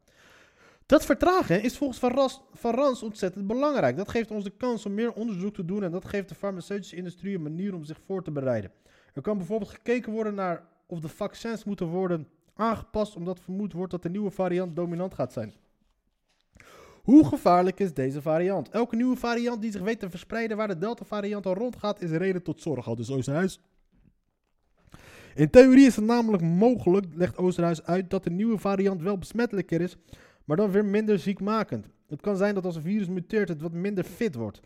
Dat 0.85 1.05
vertragen 1.05 1.63
is 1.63 1.77
volgens 1.77 1.99
Van, 2.53 2.75
Rans 2.75 3.03
ontzettend 3.03 3.47
belangrijk. 3.47 3.97
Dat 3.97 4.09
geeft 4.09 4.31
ons 4.31 4.43
de 4.43 4.53
kans 4.57 4.85
om 4.85 4.93
meer 4.93 5.13
onderzoek 5.13 5.53
te 5.53 5.65
doen 5.65 5.83
en 5.83 5.91
dat 5.91 6.05
geeft 6.05 6.29
de 6.29 6.35
farmaceutische 6.35 6.95
industrie 6.95 7.35
een 7.35 7.41
manier 7.41 7.73
om 7.73 7.83
zich 7.83 7.99
voor 8.05 8.23
te 8.23 8.31
bereiden. 8.31 8.71
Er 9.17 9.23
kan 9.23 9.38
bijvoorbeeld 9.38 9.71
gekeken 9.71 10.12
worden 10.12 10.36
naar 10.36 10.63
of 10.86 10.99
de 10.99 11.08
vaccins 11.08 11.63
moeten 11.63 11.88
worden 11.88 12.27
aangepast 12.56 13.15
omdat 13.15 13.39
vermoed 13.39 13.73
wordt 13.73 13.91
dat 13.91 14.01
de 14.01 14.10
nieuwe 14.10 14.32
variant 14.32 14.75
dominant 14.75 15.13
gaat 15.13 15.34
zijn. 15.34 15.53
Hoe 17.03 17.27
gevaarlijk 17.27 17.80
is 17.80 17.93
deze 17.93 18.21
variant? 18.21 18.69
Elke 18.69 18.95
nieuwe 18.95 19.15
variant 19.15 19.62
die 19.62 19.71
zich 19.71 19.82
weet 19.82 19.99
te 19.99 20.10
verspreiden 20.10 20.58
waar 20.58 20.67
de 20.67 20.77
Delta-variant 20.77 21.45
al 21.45 21.53
rondgaat, 21.53 22.01
is 22.01 22.12
reden 22.12 22.43
tot 22.43 22.62
zorg. 22.62 22.88
Al 22.88 22.95
dus 22.95 23.12
Oosterhuis. 23.12 23.60
In 25.36 25.49
theorie 25.49 25.86
is 25.86 25.95
het 25.95 26.06
namelijk 26.06 26.43
mogelijk, 26.43 27.06
legt 27.13 27.38
Oosterhuis 27.38 27.84
uit, 27.84 28.10
dat 28.10 28.23
de 28.23 28.30
nieuwe 28.30 28.58
variant 28.58 29.01
wel 29.01 29.17
besmettelijker 29.17 29.82
is, 29.82 29.97
maar 30.45 30.58
dan 30.58 30.71
weer 30.71 30.86
minder 30.86 31.19
ziekmakend. 31.19 31.88
Het 32.08 32.21
kan 32.21 32.38
zijn 32.38 32.56
dat 32.56 32.65
als 32.65 32.75
een 32.75 32.82
virus 32.82 33.08
muteert, 33.08 33.49
het 33.49 33.62
wat 33.62 33.71
minder 33.71 34.03
fit 34.03 34.36
wordt. 34.36 34.62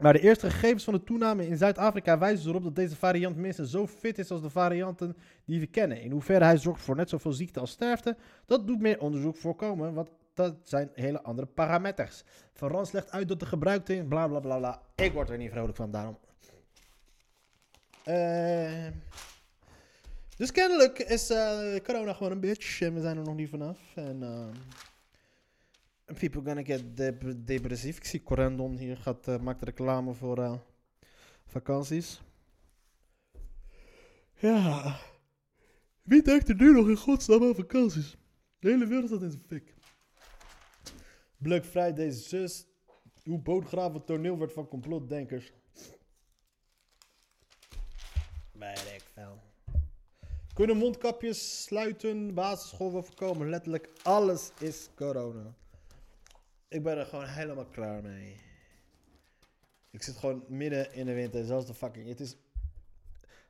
Maar 0.00 0.12
de 0.12 0.20
eerste 0.20 0.50
gegevens 0.50 0.84
van 0.84 0.94
de 0.94 1.04
toename 1.04 1.46
in 1.46 1.56
Zuid-Afrika 1.56 2.18
wijzen 2.18 2.48
erop 2.50 2.62
dat 2.62 2.74
deze 2.74 2.96
variant 2.96 3.36
minstens 3.36 3.70
zo 3.70 3.86
fit 3.86 4.18
is 4.18 4.30
als 4.30 4.42
de 4.42 4.50
varianten 4.50 5.16
die 5.44 5.60
we 5.60 5.66
kennen. 5.66 6.00
In 6.00 6.10
hoeverre 6.10 6.44
hij 6.44 6.56
zorgt 6.56 6.82
voor 6.82 6.96
net 6.96 7.08
zoveel 7.08 7.32
ziekte 7.32 7.60
als 7.60 7.70
sterfte, 7.70 8.16
dat 8.46 8.66
doet 8.66 8.80
meer 8.80 9.00
onderzoek 9.00 9.36
voorkomen, 9.36 9.94
want 9.94 10.10
dat 10.34 10.54
zijn 10.62 10.90
hele 10.94 11.22
andere 11.22 11.46
parameters. 11.46 12.22
Van 12.52 12.70
Rans 12.70 12.92
legt 12.92 13.10
uit 13.10 13.28
dat 13.28 13.40
de 13.40 13.46
gebruikte 13.46 14.04
bla 14.08 14.28
bla 14.28 14.40
bla 14.40 14.56
bla. 14.58 14.82
Ik 14.94 15.12
word 15.12 15.30
er 15.30 15.36
niet 15.36 15.50
vrolijk 15.50 15.76
van, 15.76 15.90
daarom. 15.90 16.18
Uh, 18.06 18.86
dus 20.36 20.52
kennelijk 20.52 20.98
is 20.98 21.30
uh, 21.30 21.76
corona 21.84 22.12
gewoon 22.12 22.32
een 22.32 22.40
bitch 22.40 22.80
en 22.80 22.94
we 22.94 23.00
zijn 23.00 23.16
er 23.16 23.24
nog 23.24 23.34
niet 23.34 23.50
vanaf. 23.50 23.78
En... 23.94 24.22
Uh, 24.22 24.46
People 26.18 26.42
gonna 26.44 26.62
get 26.62 26.96
depressief. 27.46 27.96
Ik 27.96 28.04
zie 28.04 28.22
Corendon 28.22 28.76
hier 28.76 28.96
gaat, 28.96 29.28
uh, 29.28 29.38
maakt 29.38 29.62
reclame 29.62 30.14
voor 30.14 30.38
uh, 30.38 30.58
vakanties. 31.46 32.20
Ja. 34.34 34.98
Wie 36.02 36.22
denkt 36.22 36.48
er 36.48 36.54
nu 36.54 36.72
nog 36.72 36.88
in 36.88 36.96
godsnaam 36.96 37.42
aan 37.42 37.54
vakanties? 37.54 38.16
De 38.58 38.68
hele 38.68 38.86
wereld 38.86 39.06
staat 39.06 39.22
in 39.22 39.30
zijn 39.30 39.44
fik. 39.46 39.74
Black 41.36 41.64
Friday 41.64 42.10
zus. 42.10 42.66
Hoe 43.24 43.38
bootgraven 43.38 44.04
toneel 44.04 44.38
werd 44.38 44.52
van 44.52 44.68
complotdenkers. 44.68 45.52
Bij 48.52 48.72
ik 48.72 49.04
veel. 49.12 49.42
Kunnen 50.54 50.76
mondkapjes 50.76 51.62
sluiten, 51.62 52.34
basisschool 52.34 52.90
voorkomen. 52.90 53.48
Letterlijk 53.48 53.90
alles 54.02 54.52
is 54.58 54.88
corona. 54.94 55.54
Ik 56.70 56.82
ben 56.82 56.98
er 56.98 57.06
gewoon 57.06 57.26
helemaal 57.26 57.66
klaar 57.66 58.02
mee. 58.02 58.36
Ik 59.90 60.02
zit 60.02 60.16
gewoon 60.16 60.44
midden 60.48 60.92
in 60.92 61.06
de 61.06 61.12
winter. 61.12 61.44
Zelfs 61.44 61.66
de 61.66 61.74
fucking. 61.74 62.08
Het 62.08 62.20
is 62.20 62.36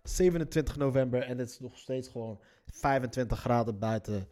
27 0.02 0.76
november 0.76 1.22
en 1.22 1.38
het 1.38 1.50
is 1.50 1.60
nog 1.60 1.78
steeds 1.78 2.08
gewoon 2.08 2.40
25 2.66 3.40
graden 3.40 3.78
buiten. 3.78 4.28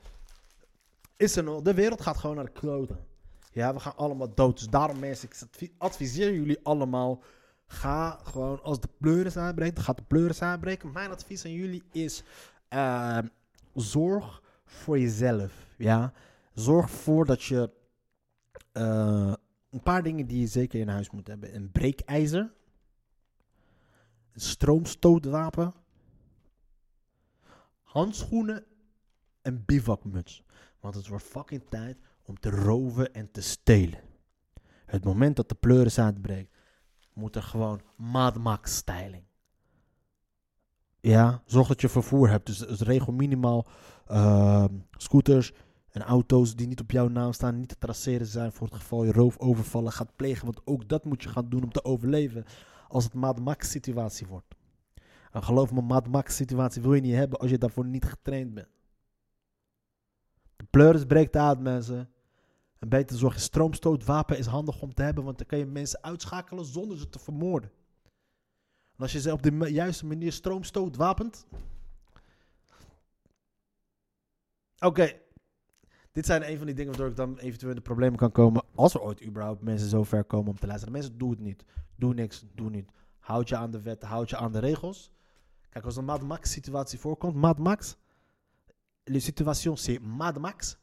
Is 1.16 1.36
er 1.36 1.42
nog. 1.42 1.62
De 1.62 1.74
wereld 1.74 2.00
gaat 2.00 2.16
gewoon 2.16 2.36
naar 2.36 2.44
de 2.44 2.50
kloten. 2.50 3.06
Ja, 3.52 3.74
we 3.74 3.80
gaan 3.80 3.96
allemaal 3.96 4.34
dood. 4.34 4.58
Dus 4.58 4.68
daarom 4.68 4.98
mensen, 4.98 5.28
ik 5.58 5.72
adviseer 5.78 6.32
jullie 6.32 6.60
allemaal. 6.62 7.22
Ga 7.66 8.20
gewoon, 8.22 8.62
als 8.62 8.80
de 8.80 8.88
pleuris 8.98 9.36
aanbreekt, 9.36 9.74
dan 9.74 9.84
gaat 9.84 9.96
de 9.96 10.04
pleuris 10.04 10.42
aanbreken. 10.42 10.92
Mijn 10.92 11.10
advies 11.10 11.44
aan 11.44 11.52
jullie 11.52 11.82
is, 11.92 12.22
uh, 12.74 13.18
zorg 13.74 14.42
voor 14.64 14.98
jezelf. 14.98 15.52
Ja, 15.76 16.12
zorg 16.52 16.84
ervoor 16.84 17.26
dat 17.26 17.42
je 17.42 17.70
uh, 18.72 19.32
een 19.70 19.82
paar 19.82 20.02
dingen 20.02 20.26
die 20.26 20.40
je 20.40 20.46
zeker 20.46 20.80
in 20.80 20.88
huis 20.88 21.10
moet 21.10 21.26
hebben. 21.26 21.54
Een 21.54 21.70
breekijzer. 21.70 22.52
Een 24.32 24.40
stroomstootwapen. 24.40 25.74
Handschoenen. 27.82 28.64
En 29.42 29.64
bivakmuts. 29.64 30.44
Want 30.80 30.94
het 30.94 31.06
wordt 31.08 31.24
fucking 31.24 31.62
tijd 31.68 31.98
om 32.22 32.40
te 32.40 32.50
roven 32.50 33.14
en 33.14 33.30
te 33.30 33.40
stelen. 33.40 34.00
Het 34.86 35.04
moment 35.04 35.36
dat 35.36 35.48
de 35.48 35.54
pleuris 35.54 35.98
uitbreekt, 35.98 36.56
moet 37.12 37.36
er 37.36 37.42
gewoon 37.42 37.80
Mad 37.96 38.60
styling. 38.62 39.24
Ja, 41.00 41.42
zorg 41.46 41.68
dat 41.68 41.80
je 41.80 41.88
vervoer 41.88 42.28
hebt. 42.30 42.46
Dus, 42.46 42.58
dus 42.58 42.80
regel 42.80 43.12
minimaal 43.12 43.66
uh, 44.08 44.64
scooters, 44.90 45.52
en 45.90 46.02
auto's 46.02 46.56
die 46.56 46.66
niet 46.66 46.80
op 46.80 46.90
jouw 46.90 47.08
naam 47.08 47.32
staan, 47.32 47.58
niet 47.58 47.68
te 47.68 47.78
traceren 47.78 48.26
zijn 48.26 48.52
voor 48.52 48.66
het 48.66 48.76
geval 48.76 49.04
je 49.04 49.12
roofovervallen 49.12 49.92
gaat 49.92 50.16
plegen. 50.16 50.44
Want 50.44 50.66
ook 50.66 50.88
dat 50.88 51.04
moet 51.04 51.22
je 51.22 51.28
gaan 51.28 51.48
doen 51.48 51.62
om 51.62 51.72
te 51.72 51.84
overleven 51.84 52.44
als 52.88 53.04
het 53.04 53.14
Mad 53.14 53.40
Max 53.40 53.70
situatie 53.70 54.26
wordt. 54.26 54.54
En 55.32 55.42
geloof 55.42 55.72
me, 55.72 55.80
Mad 55.80 56.08
Max 56.08 56.36
situatie 56.36 56.82
wil 56.82 56.94
je 56.94 57.00
niet 57.00 57.14
hebben 57.14 57.38
als 57.38 57.50
je 57.50 57.58
daarvoor 57.58 57.86
niet 57.86 58.04
getraind 58.04 58.54
bent. 58.54 58.68
De 60.56 60.64
pleuris 60.70 61.04
breekt 61.04 61.36
uit, 61.36 61.60
mensen. 61.60 62.10
En 62.78 62.88
beter 62.88 63.16
zorg 63.16 63.34
je 63.34 63.40
stroomstootwapen 63.40 64.38
is 64.38 64.46
handig 64.46 64.82
om 64.82 64.94
te 64.94 65.02
hebben, 65.02 65.24
want 65.24 65.38
dan 65.38 65.46
kan 65.46 65.58
je 65.58 65.66
mensen 65.66 66.02
uitschakelen 66.02 66.64
zonder 66.64 66.98
ze 66.98 67.08
te 67.08 67.18
vermoorden. 67.18 67.70
En 68.96 69.04
als 69.04 69.12
je 69.12 69.20
ze 69.20 69.32
op 69.32 69.42
de 69.42 69.72
juiste 69.72 70.06
manier 70.06 70.32
stroomstoot 70.32 70.96
wapent. 70.96 71.46
Oké, 74.78 75.20
dit 76.12 76.26
zijn 76.26 76.50
een 76.50 76.56
van 76.56 76.66
die 76.66 76.74
dingen 76.74 76.90
waardoor 76.90 77.10
ik 77.10 77.16
dan 77.16 77.38
eventueel 77.38 77.70
in 77.70 77.76
de 77.76 77.82
problemen 77.82 78.18
kan 78.18 78.32
komen. 78.32 78.64
Als 78.74 78.94
er 78.94 79.00
ooit 79.00 79.24
überhaupt 79.24 79.62
mensen 79.62 79.88
zo 79.88 80.04
ver 80.04 80.24
komen 80.24 80.50
om 80.50 80.58
te 80.58 80.66
luisteren. 80.66 80.92
Mensen, 80.92 81.18
doe 81.18 81.30
het 81.30 81.40
niet. 81.40 81.64
Doe 81.96 82.14
niks, 82.14 82.44
doe 82.54 82.70
niet. 82.70 82.90
Houd 83.18 83.48
je 83.48 83.56
aan 83.56 83.70
de 83.70 83.82
wet, 83.82 84.02
houd 84.02 84.30
je 84.30 84.36
aan 84.36 84.52
de 84.52 84.58
regels. 84.58 85.12
Kijk, 85.68 85.84
als 85.84 85.96
een 85.96 86.04
Mad 86.04 86.22
Max 86.22 86.50
situatie 86.52 86.98
voorkomt, 86.98 87.34
Mad 87.34 87.58
Max, 87.58 87.96
le 89.04 89.20
situation 89.20 89.76
c'est 89.76 90.00
Mad 90.00 90.38
Max, 90.38 90.76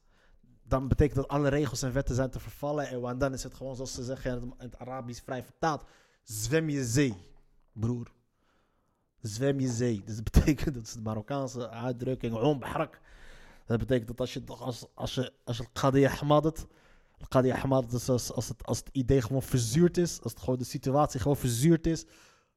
dan 0.64 0.88
betekent 0.88 1.16
dat 1.16 1.28
alle 1.28 1.50
regels 1.50 1.82
en 1.82 1.94
wetten 1.94 2.16
zijn 2.16 2.30
te 2.30 2.40
vervallen. 2.40 2.88
En 2.88 3.18
dan 3.18 3.34
is 3.34 3.44
het 3.44 3.54
gewoon, 3.54 3.76
zoals 3.76 3.94
ze 3.94 4.04
zeggen 4.04 4.42
in 4.42 4.54
het, 4.58 4.78
Arabisch 4.78 5.24
vrij 5.24 5.44
vertaald, 5.44 5.84
zwem 6.24 6.70
je 6.70 6.84
zee, 6.84 7.16
broer. 7.72 8.12
Zwem 9.22 9.60
je 9.60 9.68
zee. 9.68 10.02
Dus 10.06 10.16
dat 10.16 10.24
betekent, 10.32 10.76
dat 10.76 10.84
is 10.84 10.94
de 10.94 11.02
Marokkaanse 11.02 11.70
uitdrukking, 11.70 12.34
ombahrak. 12.34 13.00
Dat 13.66 13.80
betekent 13.80 14.08
dat 14.08 14.20
als 14.20 14.34
je, 14.34 14.44
als, 14.46 14.86
als 14.94 15.16
je, 15.16 15.32
als 15.44 15.58
je 15.58 15.66
is 17.94 18.10
als, 18.10 18.32
als, 18.32 18.48
het, 18.48 18.66
als 18.66 18.78
het 18.78 18.90
idee 18.92 19.22
gewoon 19.22 19.42
verzuurd 19.42 19.98
is, 19.98 20.22
als 20.22 20.32
het 20.32 20.42
gewoon 20.42 20.60
de 20.60 20.66
situatie 20.66 21.20
gewoon 21.20 21.38
verzuurd 21.38 21.88
is, 21.88 22.06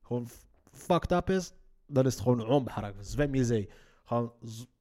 gewoon 0.03 0.29
fucked 0.73 1.13
up 1.13 1.31
is, 1.31 1.53
dan 1.87 2.07
is 2.07 2.13
het 2.13 2.23
gewoon 2.23 2.47
ombahrak. 2.47 2.95
Zwem 3.01 3.35
je 3.35 3.45
zee. 3.45 3.69
Gewoon 4.05 4.33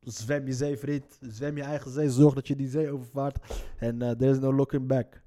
zwem 0.02 0.46
je 0.46 0.54
zee, 0.54 0.78
vriend. 0.78 1.18
Zwem 1.22 1.58
je 1.58 1.64
eigen 1.64 1.92
zee. 1.92 2.10
Zorg 2.10 2.34
dat 2.34 2.48
je 2.48 2.56
die 2.56 2.70
zee 2.70 2.92
overvaart. 2.92 3.38
En 3.78 4.02
eh 4.02 4.12
there 4.12 4.32
is 4.32 4.40
no 4.40 4.54
looking 4.54 4.88
back. 4.88 5.22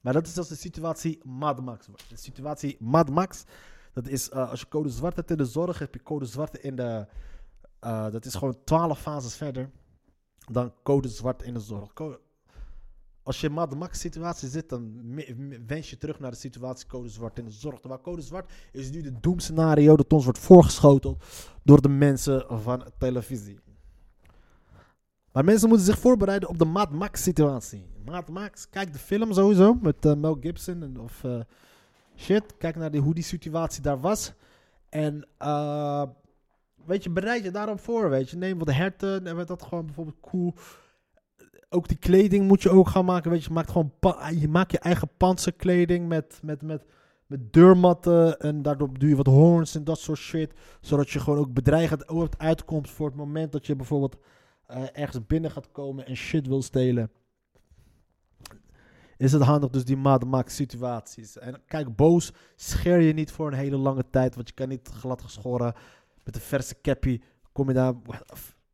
Maar 0.00 0.12
dat 0.12 0.26
is 0.26 0.38
als 0.38 0.48
de 0.48 0.56
situatie 0.56 1.20
Mad 1.24 1.60
Max. 1.60 1.86
De 2.08 2.16
situatie 2.16 2.76
Mad 2.80 3.10
Max, 3.10 3.44
dat 3.92 4.08
is 4.08 4.30
eh, 4.30 4.50
als 4.50 4.60
je 4.60 4.68
code 4.68 4.88
zwart 4.88 5.16
hebt 5.16 5.30
in 5.30 5.36
de 5.36 5.44
zorg, 5.44 5.78
heb 5.78 5.94
je 5.94 6.02
code 6.02 6.24
zwart 6.24 6.56
in 6.56 6.76
de... 6.76 7.06
eh, 7.80 8.10
dat 8.10 8.24
is 8.24 8.34
gewoon 8.34 8.64
12 8.64 9.00
fases 9.00 9.36
verder 9.36 9.70
dan 10.52 10.72
code 10.82 11.08
zwart 11.08 11.42
in 11.42 11.54
de 11.54 11.60
zorg. 11.60 11.92
Als 13.22 13.40
je 13.40 13.46
in 13.46 13.52
Mad 13.52 13.74
Max 13.74 14.00
situatie 14.00 14.48
zit, 14.48 14.68
dan 14.68 15.02
wens 15.66 15.90
je 15.90 15.98
terug 15.98 16.20
naar 16.20 16.30
de 16.30 16.36
situatie 16.36 16.86
code 16.86 17.08
zwart 17.08 17.38
in 17.38 17.44
de 17.44 17.50
zorg. 17.50 17.80
Terwijl 17.80 18.00
code 18.00 18.22
zwart 18.22 18.52
is 18.72 18.90
nu 18.90 19.02
de 19.02 19.20
doemscenario 19.20 19.96
dat 19.96 20.12
ons 20.12 20.24
wordt 20.24 20.38
voorgeschoteld 20.38 21.24
door 21.62 21.80
de 21.80 21.88
mensen 21.88 22.46
van 22.48 22.84
televisie. 22.98 23.58
Maar 25.32 25.44
mensen 25.44 25.68
moeten 25.68 25.86
zich 25.86 25.98
voorbereiden 25.98 26.48
op 26.48 26.58
de 26.58 26.64
Mad 26.64 26.90
Max 26.90 27.22
situatie. 27.22 27.86
Mad 28.04 28.28
Max, 28.28 28.68
kijk 28.70 28.92
de 28.92 28.98
film 28.98 29.32
sowieso 29.32 29.74
met 29.74 30.04
eh, 30.04 30.14
Mel 30.14 30.36
Gibson 30.40 30.82
en, 30.82 31.00
of 31.00 31.24
eh, 31.24 31.40
shit. 32.16 32.56
Kijk 32.58 32.76
naar 32.76 32.90
die, 32.90 33.00
hoe 33.00 33.14
die 33.14 33.22
situatie 33.22 33.82
daar 33.82 34.00
was. 34.00 34.32
En 34.88 35.26
eh, 35.38 36.02
weet 36.86 37.02
je, 37.02 37.10
bereid 37.10 37.44
je 37.44 37.50
daarop 37.50 37.80
voor, 37.80 38.10
weet 38.10 38.30
je. 38.30 38.36
Neem 38.36 38.58
wat 38.58 38.72
herten 38.72 39.26
en 39.26 39.46
dat 39.46 39.62
gewoon 39.62 39.86
bijvoorbeeld 39.86 40.20
cool. 40.20 40.54
Ook 41.68 41.88
die 41.88 41.96
kleding 41.96 42.46
moet 42.46 42.62
je 42.62 42.70
ook 42.70 42.88
gaan 42.88 43.04
maken, 43.04 43.30
weet 43.30 43.44
je. 43.44 43.52
Maakt 43.52 43.70
gewoon 43.70 43.92
je 44.40 44.48
maakt 44.48 44.72
je 44.72 44.78
eigen 44.78 45.08
panzerkleding 45.16 46.08
met, 46.08 46.40
met, 46.42 46.62
met, 46.62 46.84
met 47.26 47.52
deurmatten 47.52 48.40
en 48.40 48.62
daardoor 48.62 48.98
doe 48.98 49.08
je 49.08 49.16
wat 49.16 49.26
horns 49.26 49.74
en 49.74 49.84
dat 49.84 49.98
soort 49.98 50.18
shit. 50.18 50.52
Zodat 50.80 51.10
je 51.10 51.20
gewoon 51.20 51.38
ook 51.38 51.52
bedreigend 51.52 52.08
ooit 52.08 52.38
uitkomt 52.38 52.90
voor 52.90 53.06
het 53.06 53.16
moment 53.16 53.52
dat 53.52 53.66
je 53.66 53.76
bijvoorbeeld 53.76 54.16
eh, 54.66 54.82
ergens 54.92 55.26
binnen 55.26 55.50
gaat 55.50 55.72
komen 55.72 56.06
en 56.06 56.16
shit 56.16 56.46
wil 56.46 56.62
stelen. 56.62 57.10
Is 59.16 59.32
het 59.32 59.42
handig 59.42 59.70
dus 59.70 59.84
die 59.84 59.96
Mad 59.96 60.24
Max 60.24 60.54
situaties. 60.54 61.38
En 61.38 61.62
kijk, 61.66 61.96
boos 61.96 62.32
scheer 62.56 63.00
je 63.00 63.12
niet 63.12 63.32
voor 63.32 63.46
een 63.46 63.58
hele 63.58 63.76
lange 63.76 64.04
tijd, 64.10 64.34
want 64.34 64.48
je 64.48 64.54
kan 64.54 64.68
niet 64.68 64.88
glad 64.88 65.22
geschoren 65.22 65.74
met 66.24 66.34
een 66.34 66.40
verse 66.40 66.80
cappy. 66.80 67.20
Kom 67.52 67.68
je 67.68 67.74
daar 67.74 67.94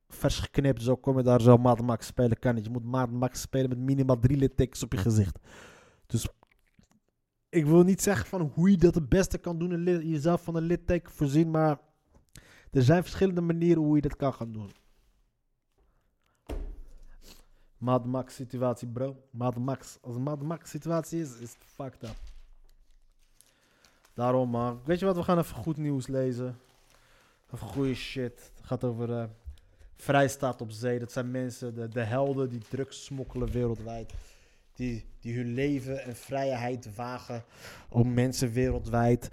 vers 0.09 0.39
geknipt, 0.39 0.83
zo 0.83 0.97
kom 0.97 1.17
je 1.17 1.23
daar 1.23 1.41
zo 1.41 1.57
Mad 1.57 1.83
Max 1.83 2.07
spelen. 2.07 2.39
Kan 2.39 2.55
niet. 2.55 2.65
Je 2.65 2.71
moet 2.71 2.85
Mad 2.85 3.11
Max 3.11 3.41
spelen 3.41 3.69
met 3.69 3.79
minimaal 3.79 4.19
drie 4.19 4.37
littekens 4.37 4.83
op 4.83 4.93
je 4.93 4.99
gezicht. 4.99 5.39
Dus 6.07 6.29
ik 7.49 7.67
wil 7.67 7.83
niet 7.83 8.03
zeggen 8.03 8.27
van 8.27 8.41
hoe 8.55 8.71
je 8.71 8.77
dat 8.77 8.95
het 8.95 9.09
beste 9.09 9.39
kan 9.39 9.59
doen 9.59 9.73
en 9.73 10.09
jezelf 10.09 10.43
van 10.43 10.55
een 10.55 10.63
litteken 10.63 11.13
voorzien, 11.13 11.51
maar 11.51 11.79
er 12.71 12.83
zijn 12.83 13.03
verschillende 13.03 13.41
manieren 13.41 13.83
hoe 13.83 13.97
je 13.97 14.03
dat 14.03 14.17
kan 14.17 14.35
gaan 14.35 14.53
doen. 14.53 14.71
Mad 17.79 18.07
Max 18.07 18.35
situatie, 18.35 18.89
bro. 18.89 19.17
Mad 19.31 19.57
Max. 19.57 19.99
Als 20.01 20.17
een 20.17 20.23
Mad 20.23 20.43
Max 20.43 20.71
situatie 20.71 21.21
is, 21.21 21.39
is 21.39 21.53
het 21.53 21.65
fucked 21.65 22.03
up. 22.03 22.17
Daarom, 24.15 24.51
man. 24.51 24.81
Weet 24.85 24.99
je 24.99 25.07
wat? 25.07 25.17
We 25.17 25.23
gaan 25.23 25.39
even 25.39 25.57
goed 25.57 25.77
nieuws 25.77 26.07
lezen. 26.07 26.59
Even 27.55 27.67
goede 27.67 27.95
shit. 27.95 28.53
Het 28.57 28.67
gaat 28.67 28.85
over 28.85 29.13
eh 29.13 29.25
vrijstaat 30.01 30.61
op 30.61 30.71
zee. 30.71 30.99
Dat 30.99 31.13
zijn 31.13 31.31
mensen, 31.31 31.75
de, 31.75 31.89
de 31.89 32.05
helden 32.05 32.49
die 32.49 32.63
drugs 32.69 33.05
smokkelen 33.05 33.51
wereldwijd. 33.51 34.13
Die, 34.73 35.05
die 35.21 35.37
hun 35.37 35.55
leven 35.55 36.03
en 36.05 36.17
vrijheid 36.17 36.95
wagen 36.95 37.45
om 37.89 38.15
mensen 38.15 38.53
wereldwijd 38.53 39.31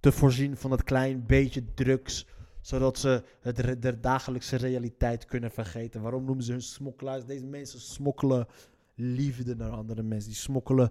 te 0.00 0.12
voorzien 0.12 0.56
van 0.56 0.70
dat 0.70 0.84
klein 0.84 1.26
beetje 1.26 1.74
drugs. 1.74 2.26
Zodat 2.60 2.98
ze 2.98 3.22
het, 3.40 3.82
de 3.82 4.00
dagelijkse 4.00 4.56
realiteit 4.56 5.24
kunnen 5.24 5.50
vergeten. 5.50 6.02
Waarom 6.02 6.24
noemen 6.24 6.44
ze 6.44 6.52
hun 6.52 6.62
smokkelaars? 6.62 7.24
Deze 7.24 7.46
mensen 7.46 7.80
smokkelen 7.80 8.46
liefde 8.94 9.56
naar 9.56 9.70
andere 9.70 10.02
mensen. 10.02 10.30
Die 10.30 10.38
smokkelen. 10.38 10.90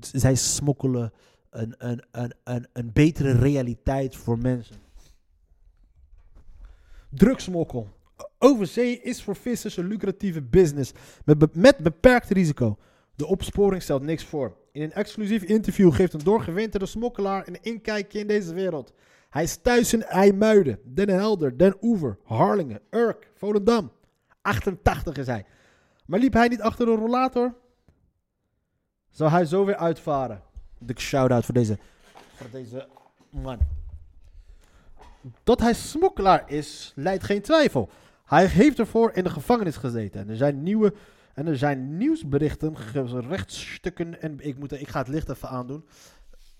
Zij 0.00 0.34
smokkelen 0.34 1.12
een, 1.50 1.74
een, 1.78 2.04
een, 2.10 2.34
een, 2.44 2.66
een 2.72 2.90
betere 2.92 3.32
realiteit 3.32 4.16
voor 4.16 4.38
mensen. 4.38 4.76
Drugsmokkel. 7.10 7.88
Overzee 8.38 9.00
is 9.00 9.22
voor 9.22 9.36
vissers 9.36 9.76
een 9.76 9.86
lucratieve 9.86 10.42
business 10.42 10.92
met, 11.24 11.54
met 11.54 11.78
beperkt 11.78 12.30
risico. 12.30 12.78
De 13.14 13.26
opsporing 13.26 13.82
stelt 13.82 14.02
niks 14.02 14.24
voor. 14.24 14.56
In 14.72 14.82
een 14.82 14.92
exclusief 14.92 15.42
interview 15.42 15.94
geeft 15.94 16.12
een 16.12 16.24
doorgewinterde 16.24 16.86
smokkelaar 16.86 17.48
een 17.48 17.58
inkijkje 17.62 18.18
in 18.18 18.26
deze 18.26 18.54
wereld. 18.54 18.92
Hij 19.30 19.42
is 19.42 19.56
thuis 19.56 19.92
in 19.92 20.02
IJmuiden, 20.02 20.78
Den 20.84 21.08
Helder, 21.08 21.58
Den 21.58 21.76
Oever, 21.80 22.18
Harlingen, 22.24 22.80
Urk, 22.90 23.30
Volendam. 23.34 23.92
88 24.42 25.16
is 25.16 25.26
hij. 25.26 25.44
Maar 26.06 26.20
liep 26.20 26.32
hij 26.32 26.48
niet 26.48 26.60
achter 26.60 26.88
een 26.88 26.96
rollator? 26.96 27.54
Zou 29.10 29.30
hij 29.30 29.44
zo 29.44 29.64
weer 29.64 29.76
uitvaren? 29.76 30.42
Dikke 30.78 31.02
shout-out 31.02 31.44
voor 31.44 31.54
deze, 31.54 31.78
voor 32.34 32.50
deze 32.50 32.88
man. 33.30 33.58
Dat 35.44 35.60
hij 35.60 35.74
smokkelaar 35.74 36.50
is, 36.50 36.92
leidt 36.94 37.24
geen 37.24 37.42
twijfel. 37.42 37.88
Hij 38.24 38.46
heeft 38.46 38.78
ervoor 38.78 39.12
in 39.12 39.24
de 39.24 39.30
gevangenis 39.30 39.76
gezeten. 39.76 40.20
En 40.20 40.28
er 40.28 40.36
zijn 40.36 40.62
nieuwe 40.62 40.94
en 41.34 41.46
er 41.46 41.58
zijn 41.58 41.96
nieuwsberichten, 41.96 42.76
rechtsstukken 43.28 44.20
en 44.20 44.40
ik, 44.40 44.58
moet, 44.58 44.72
ik 44.72 44.88
ga 44.88 44.98
het 44.98 45.08
licht 45.08 45.28
even 45.28 45.48
aandoen. 45.48 45.84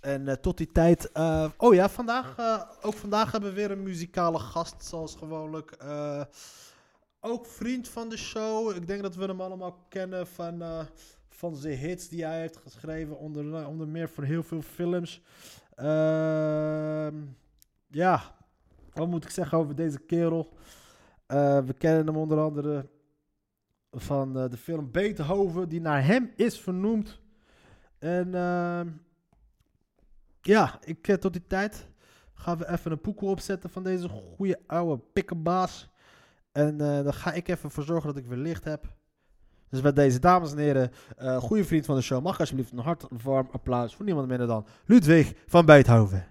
En 0.00 0.28
eh, 0.28 0.35
tot 0.35 0.57
die 0.57 0.72
tijd. 0.72 1.12
eh, 1.12 1.50
oh 1.57 1.74
ja, 1.74 1.88
vandaag, 1.88 2.35
eh, 2.37 2.62
ook 2.83 2.94
vandaag 2.94 3.33
hebben 3.33 3.50
we 3.50 3.57
weer 3.57 3.70
een 3.70 3.83
muzikale 3.83 4.38
gast, 4.38 4.85
zoals 4.85 5.14
gewoonlijk. 5.14 5.76
Ook 7.20 7.46
vriend 7.46 7.88
van 7.88 8.09
de 8.09 8.16
show. 8.16 8.76
Ik 8.76 8.87
denk 8.87 9.02
dat 9.02 9.14
we 9.14 9.24
hem 9.24 9.40
allemaal 9.40 9.87
kennen 9.88 10.26
van, 10.26 10.62
van 11.38 11.57
zijn 11.57 11.79
hits 11.79 12.09
die 12.09 12.24
hij 12.24 12.40
heeft 12.40 12.57
geschreven. 12.57 13.18
Onder, 13.18 13.66
onder 13.66 13.88
meer 13.88 14.09
voor 14.09 14.24
heel 14.24 14.42
veel 14.42 14.62
films. 14.62 15.22
Ehm, 15.74 17.16
ja, 17.87 18.37
wat 18.92 19.09
moet 19.09 19.24
ik 19.24 19.31
zeggen 19.31 19.59
over 19.59 19.74
deze 19.74 19.98
kerel? 19.98 20.53
Eh, 21.27 21.59
we 21.64 21.72
kennen 21.72 22.07
hem 22.07 22.16
onder 22.16 22.38
andere 22.38 22.88
van 23.90 24.38
eh, 24.38 24.51
de 24.51 24.57
film 24.57 24.90
Beethoven, 24.90 25.68
die 25.68 25.81
naar 25.81 26.05
hem 26.05 26.33
is 26.37 26.61
vernoemd. 26.61 27.20
En 27.98 28.35
ehm, 28.35 28.88
ja, 30.40 30.79
ik, 30.85 31.09
eh, 31.09 31.16
tot 31.16 31.33
die 31.33 31.46
tijd 31.46 31.88
gaan 32.35 32.59
we 32.59 32.68
even 32.68 32.92
een 32.92 33.01
poekel 33.01 33.29
opzetten 33.29 33.70
van 33.70 33.83
deze 33.83 34.09
goede 34.09 34.61
oude 34.66 35.03
pikkenbaas. 35.12 35.88
En 36.53 36.81
eh 36.81 37.03
dan 37.03 37.14
ga 37.14 37.33
ik 37.33 37.48
even 37.48 37.70
voor 37.70 37.85
zorgen 37.85 38.09
dat 38.14 38.22
ik 38.22 38.27
weer 38.27 38.38
licht 38.38 38.64
heb. 38.64 38.97
Dus 39.70 39.81
bij 39.81 39.92
deze 39.92 40.18
dames 40.18 40.52
en 40.52 40.59
heren, 40.59 40.90
eh 41.16 41.37
goede 41.37 41.64
vriend 41.64 41.87
van 41.87 41.96
de 41.96 42.02
show, 42.02 42.22
mag 42.22 42.40
alsjeblieft 42.40 42.72
een 42.72 42.78
hart 42.78 43.04
warm 43.22 43.48
applaus 43.52 43.94
voor 43.94 44.04
niemand 44.04 44.28
minder 44.28 44.46
dan 44.46 44.66
Ludwig 44.85 45.33
van 45.46 45.66
Beethoven. 45.66 46.26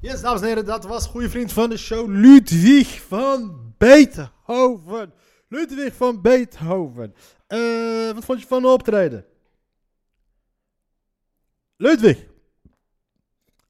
Yes, 0.00 0.20
dames 0.20 0.40
en 0.40 0.46
heren, 0.46 0.64
dat 0.64 0.84
was 0.84 1.06
goede 1.06 1.30
vriend 1.30 1.52
van 1.52 1.70
de 1.70 1.76
show, 1.76 2.08
Ludwig 2.08 3.02
van 3.02 3.60
Beethoven. 3.78 5.12
Ludwig 5.48 5.94
van 5.94 6.20
Beethoven. 6.20 7.14
Eh, 7.46 8.10
wat 8.14 8.24
vond 8.24 8.40
je 8.40 8.46
van 8.46 8.62
de 8.62 8.68
optreden? 8.68 9.24
Ludwig. 11.76 12.26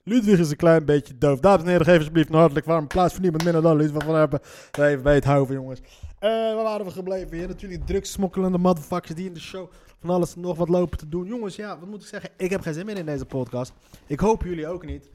Ludwig 0.03 0.39
is 0.39 0.51
een 0.51 0.57
klein 0.57 0.85
beetje 0.85 1.19
doof. 1.19 1.41
Dames 1.41 1.63
en 1.63 1.69
heren, 1.69 1.87
geef 1.87 1.97
alsjeblieft 1.97 2.29
een 2.29 2.35
hartelijk 2.35 2.67
warm 2.67 2.83
applaus 2.83 3.13
voor 3.13 3.21
niemand 3.21 3.45
minder 3.45 3.63
dan 3.63 3.77
Ludwig 3.77 4.05
van 4.05 4.15
Herpen. 4.15 4.41
Even 4.79 5.03
Beethoven, 5.03 5.55
jongens. 5.55 5.81
Eh, 6.19 6.31
waar 6.31 6.63
waren 6.63 6.87
we 6.87 6.93
gebleven? 6.93 7.37
Hier 7.37 7.49
natuurlijk 7.49 7.87
drugssmokkelende 7.87 8.59
motherfuckers 8.59 9.15
die 9.15 9.27
in 9.27 9.35
de 9.35 9.41
show 9.41 9.71
van 9.99 10.11
alles 10.11 10.35
nog 10.35 10.57
wat 10.57 10.69
lopen 10.69 10.99
te 10.99 11.09
doen. 11.09 11.27
Jongens, 11.27 11.57
ja, 11.57 11.79
wat 11.79 11.89
moet 11.89 12.03
ik 12.03 12.09
zeggen? 12.09 12.31
Ik 12.37 12.51
heb 12.51 12.61
geen 12.61 12.75
zin 12.75 12.87
meer 12.87 12.99
in 12.99 13.07
deze 13.07 13.27
podcast. 13.27 13.73
Ik 14.07 14.21
hoop 14.21 14.43
jullie 14.43 14.69
ook 14.69 14.85
niet. 14.87 15.11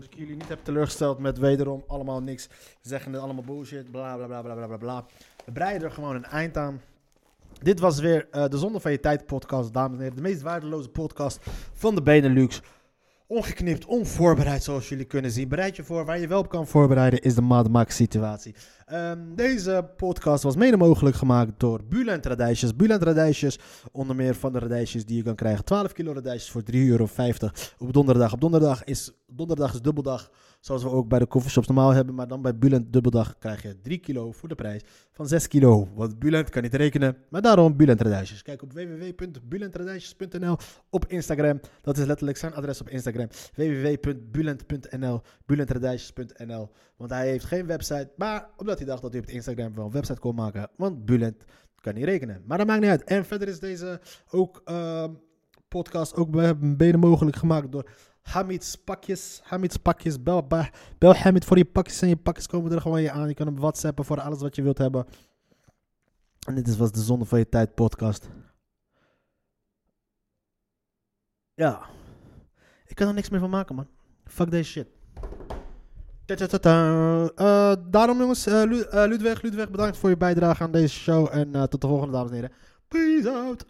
Dat 0.00 0.08
ik 0.12 0.18
jullie 0.18 0.36
niet 0.36 0.48
heb 0.48 0.64
teleurgesteld 0.64 1.18
met 1.18 1.38
wederom 1.38 1.84
allemaal 1.86 2.22
niks 2.22 2.48
zeggende, 2.80 3.18
allemaal 3.18 3.44
bullshit, 3.44 3.90
bla 3.90 4.16
bla 4.16 4.26
bla 4.26 4.54
bla 4.54 4.66
bla 4.66 4.76
bla. 4.76 5.04
We 5.44 5.52
breiden 5.52 5.88
er 5.88 5.94
gewoon 5.94 6.14
een 6.14 6.24
eind 6.24 6.56
aan. 6.56 6.80
Dit 7.62 7.80
was 7.80 7.98
weer 7.98 8.28
eh, 8.30 8.48
de 8.48 8.58
Zonde 8.58 8.80
van 8.80 8.90
je 8.90 9.00
Tijd 9.00 9.26
podcast, 9.26 9.72
dames 9.72 9.96
en 9.96 10.02
heren. 10.02 10.16
De 10.16 10.22
meest 10.22 10.42
waardeloze 10.42 10.88
podcast 10.88 11.38
van 11.72 11.94
de 11.94 12.02
Benelux. 12.02 12.60
Ongeknipt, 13.26 13.84
onvoorbereid 13.84 14.62
zoals 14.62 14.88
jullie 14.88 15.04
kunnen 15.04 15.30
zien. 15.30 15.48
Bereid 15.48 15.76
je 15.76 15.84
voor. 15.84 16.04
Waar 16.04 16.18
je 16.18 16.26
wel 16.26 16.38
op 16.38 16.48
kan 16.48 16.66
voorbereiden 16.66 17.20
is 17.20 17.34
de 17.34 17.42
Mad 17.42 17.68
Max 17.68 17.96
situatie. 17.96 18.54
Ehm, 18.86 19.18
deze 19.34 19.90
podcast 19.96 20.42
was 20.42 20.56
mede 20.56 20.76
mogelijk 20.76 21.16
gemaakt 21.16 21.52
door 21.56 21.80
Bulent 21.84 22.26
Radijsjes. 22.26 22.76
Bulent 22.76 23.02
Radijsjes, 23.02 23.58
onder 23.92 24.16
meer 24.16 24.34
van 24.34 24.52
de 24.52 24.58
radijsjes 24.58 25.04
die 25.04 25.16
je 25.16 25.22
kan 25.22 25.34
krijgen. 25.34 25.64
12 25.64 25.92
kilo 25.92 26.12
radijsjes 26.12 26.50
voor 26.50 26.62
3,50 26.62 26.88
euro 26.88 27.08
op 27.78 27.92
donderdag. 27.92 28.32
Op 28.32 28.40
donderdag 28.40 28.84
is, 28.84 29.12
donderdag 29.32 29.72
is 29.72 29.80
dubbeldag, 29.80 30.30
zoals 30.60 30.82
we 30.82 30.88
ook 30.88 31.08
bij 31.08 31.18
de 31.18 31.26
coffeeshops 31.26 31.66
normaal 31.66 31.90
hebben. 31.90 32.14
Maar 32.14 32.28
dan 32.28 32.42
bij 32.42 32.58
Bulent 32.58 32.92
dubbeldag 32.92 33.38
krijg 33.38 33.62
je 33.62 33.80
3 33.80 33.98
kilo 33.98 34.32
voor 34.32 34.48
de 34.48 34.54
prijs 34.54 34.82
van 35.12 35.28
6 35.28 35.48
kilo. 35.48 35.88
Want 35.94 36.18
Bulent 36.18 36.50
kan 36.50 36.62
niet 36.62 36.74
rekenen, 36.74 37.16
maar 37.28 37.42
daarom 37.42 37.76
Bulent 37.76 38.00
Radijsjes. 38.00 38.42
Kijk 38.42 38.62
op 38.62 38.72
www.bulentradijsjes.nl 38.72 40.56
op 40.90 41.06
Instagram. 41.06 41.60
Dat 41.82 41.98
is 41.98 42.04
letterlijk 42.04 42.38
zijn 42.38 42.54
adres 42.54 42.80
op 42.80 42.88
Instagram. 42.88 43.28
www.bulent.nl 43.54 45.20
bulentradijsjes.nl 45.46 46.70
Want 46.96 47.10
hij 47.10 47.28
heeft 47.28 47.44
geen 47.44 47.66
website, 47.66 48.10
maar 48.16 48.48
omdat 48.56 48.78
hij 48.78 48.86
dacht 48.86 49.02
dat 49.02 49.12
hij 49.12 49.20
op 49.20 49.28
Instagram 49.28 49.74
wel 49.74 49.84
een 49.84 49.90
website 49.90 50.20
kon 50.20 50.34
maken. 50.34 50.70
Want 50.76 51.04
Bulent 51.04 51.44
kan 51.80 51.94
niet 51.94 52.04
rekenen. 52.04 52.42
Maar 52.46 52.58
dat 52.58 52.66
maakt 52.66 52.80
niet 52.80 52.90
uit. 52.90 53.04
En 53.04 53.24
verder 53.24 53.48
is 53.48 53.58
deze 53.58 54.00
ook 54.30 54.60
ehm, 54.64 55.10
podcast 55.68 56.16
ook 56.16 56.30
mede 56.60 56.96
mogelijk 56.96 57.36
gemaakt 57.36 57.72
door 57.72 57.90
Hamid's 58.32 58.76
pakjes. 58.76 59.40
Hamid's 59.44 59.76
pakjes. 59.76 60.22
Bel, 60.22 60.46
bel, 60.98 61.14
Hamid 61.14 61.44
voor 61.44 61.56
je 61.56 61.64
pakjes 61.64 62.02
en 62.02 62.08
je 62.08 62.16
pakjes 62.16 62.46
komen 62.46 62.72
er 62.72 62.80
gewoon 62.80 63.02
je 63.02 63.10
aan. 63.10 63.28
Je 63.28 63.34
kan 63.34 63.46
hem 63.46 63.56
whatsappen 63.56 64.04
voor 64.04 64.20
alles 64.20 64.40
wat 64.40 64.56
je 64.56 64.62
wilt 64.62 64.78
hebben. 64.78 65.06
En 66.46 66.54
dit 66.54 66.68
is 66.68 66.76
was 66.76 66.92
de 66.92 67.00
Zonde 67.00 67.24
van 67.24 67.38
je 67.38 67.48
Tijd 67.48 67.74
podcast. 67.74 68.28
Ja. 71.54 71.80
Ik 72.86 72.96
kan 72.96 73.08
er 73.08 73.14
niks 73.14 73.28
meer 73.28 73.40
van 73.40 73.50
maken, 73.50 73.74
man. 73.74 73.86
Fuck 74.24 74.50
deze 74.50 74.70
shit. 74.70 74.86
Eh, 76.26 77.72
daarom 77.88 78.18
jongens, 78.18 78.46
eh, 78.46 78.62
Lu- 78.64 78.80
eh, 78.82 79.04
Ludwig, 79.06 79.42
Ludwig, 79.42 79.70
bedankt 79.70 79.96
voor 79.96 80.08
je 80.08 80.16
bijdrage 80.16 80.62
aan 80.62 80.72
deze 80.72 80.94
show. 80.98 81.28
En 81.32 81.68
tot 81.68 81.80
de 81.80 81.86
volgende, 81.86 82.12
dames 82.12 82.30
en 82.30 82.36
heren. 82.36 82.52
Peace 82.88 83.30
out. 83.30 83.66